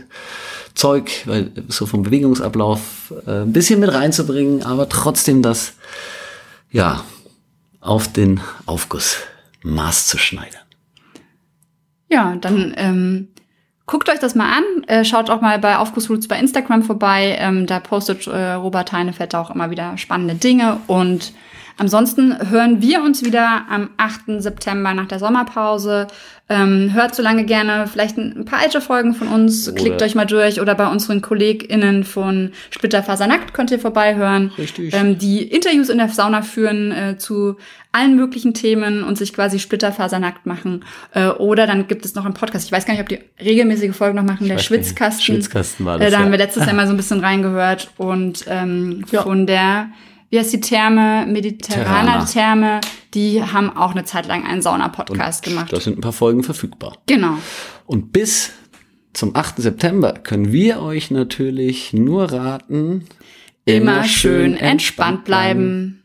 Zeug, 0.77 1.11
weil 1.25 1.51
so 1.67 1.87
vom 1.87 2.05
Bewegungsablauf 2.05 3.13
äh, 3.27 3.43
ein 3.43 3.53
bisschen 3.53 3.81
mit 3.81 3.93
reinzubringen, 3.93 4.63
aber 4.63 4.89
trotzdem 4.89 5.43
das 5.43 5.73
ja 6.71 7.03
auf 7.87 8.13
den 8.13 8.41
Aufguss 8.67 9.19
Maß 9.63 10.07
zu 10.07 10.19
schneidern. 10.19 10.61
Ja, 12.09 12.37
dann 12.37 12.75
ähm, 12.77 13.29
guckt 13.87 14.09
euch 14.09 14.19
das 14.19 14.35
mal 14.35 14.53
an. 14.53 14.85
Äh, 14.87 15.05
schaut 15.05 15.31
auch 15.31 15.41
mal 15.41 15.59
bei 15.59 15.77
Aufgussroots 15.77 16.29
bei 16.29 16.39
Instagram 16.39 16.83
vorbei. 16.83 17.37
Ähm, 17.39 17.67
da 17.67 17.81
postet 17.81 18.27
äh, 18.27 18.53
Robert 18.53 18.93
Heinevetter 18.93 19.41
auch 19.41 19.51
immer 19.51 19.71
wieder 19.71 19.99
spannende 19.99 20.35
Dinge. 20.35 20.81
Und 20.87 21.33
ansonsten 21.79 22.51
hören 22.51 22.81
wir 22.83 23.03
uns 23.03 23.25
wieder 23.25 23.63
am 23.71 23.91
8. 23.97 24.41
September 24.43 24.95
nach 24.95 25.07
der 25.07 25.19
Sommerpause. 25.19 26.07
Ähm, 26.49 26.93
hört 26.95 27.15
so 27.15 27.23
lange 27.23 27.45
gerne 27.45 27.87
vielleicht 27.89 28.17
ein, 28.19 28.45
paar 28.45 28.61
alte 28.61 28.81
Folgen 28.81 29.15
von 29.15 29.29
uns. 29.29 29.69
Oder- 29.69 29.77
Klickt 29.81 30.03
euch 30.03 30.15
mal 30.15 30.27
durch. 30.27 30.61
Oder 30.61 30.75
bei 30.77 30.87
unseren 30.87 31.21
KollegInnen 31.23 32.05
von 32.05 32.53
Splitterfasernackt 32.71 33.53
könnt 33.53 33.71
ihr 33.73 33.79
vorbeihören. 33.81 34.53
Richtig. 34.57 34.95
Ähm, 34.95 35.19
die 35.19 35.43
Interviews 35.43 35.89
in 35.89 35.99
der 35.99 36.09
Sauna 36.09 36.43
führen 36.43 36.93
äh, 36.93 37.19
zu 37.19 37.57
allen 37.93 38.15
möglichen 38.15 38.55
Themen 38.55 39.03
und 39.03 39.17
sich 39.19 39.33
quasi 39.33 39.59
splitterfasernackt 39.59 40.47
machen. 40.47 40.85
Äh, 41.15 41.29
oder 41.29 41.67
dann 41.67 41.89
gibt 41.89 42.05
es 42.05 42.15
noch 42.15 42.25
einen 42.27 42.35
Podcast. 42.35 42.67
Ich 42.67 42.73
weiß 42.73 42.85
gar 42.87 42.93
nicht, 42.95 43.01
ob 43.03 43.09
die 43.09 43.19
regelmäßige 43.43 43.97
Folge 43.97 44.15
noch 44.15 44.23
machen, 44.23 44.47
der 44.47 44.57
weiß 44.57 44.69
gar 44.69 44.77
nicht. 44.77 44.85
Schwitzkasten. 44.87 45.25
Schwitzkasten 45.25 45.87
war 45.87 45.97
Äh, 45.97 46.05
das, 46.05 46.11
da 46.13 46.19
haben 46.19 46.27
ja. 46.27 46.31
wir 46.33 46.39
letztes 46.39 46.65
Jahr 46.67 46.75
mal 46.75 46.87
so 46.87 46.93
ein 46.93 46.97
bisschen 46.99 47.21
reingehört. 47.21 47.91
Und 47.97 48.45
ähm, 48.49 49.05
Ja. 49.11 49.23
von 49.23 49.47
der, 49.47 49.89
wie 50.31 50.39
heißt 50.39 50.53
die 50.53 50.61
Therme, 50.61 51.27
Mediterraner 51.27 51.85
Terraner. 51.85 52.27
Therme, 52.27 52.81
die 53.15 53.43
haben 53.43 53.77
auch 53.77 53.93
eine 53.93 54.05
Zeit 54.05 54.27
lang 54.27 54.45
einen 54.45 54.63
Sauna-Podcast 54.63 55.45
gemacht. 55.45 55.73
Da 55.73 55.81
sind 55.81 55.99
ein 55.99 56.01
paar 56.01 56.13
Folgen 56.13 56.43
verfügbar. 56.43 56.99
Genau. 57.07 57.39
Und 57.87 58.13
bis 58.13 58.53
zum 59.13 59.35
8. 59.35 59.57
September 59.59 60.13
können 60.13 60.53
wir 60.53 60.83
euch 60.83 61.11
natürlich 61.11 61.93
nur 61.93 62.33
raten, 62.33 63.07
Immer 63.67 64.05
schön 64.05 64.57
entspannt 64.57 65.25
bleiben. 65.25 66.05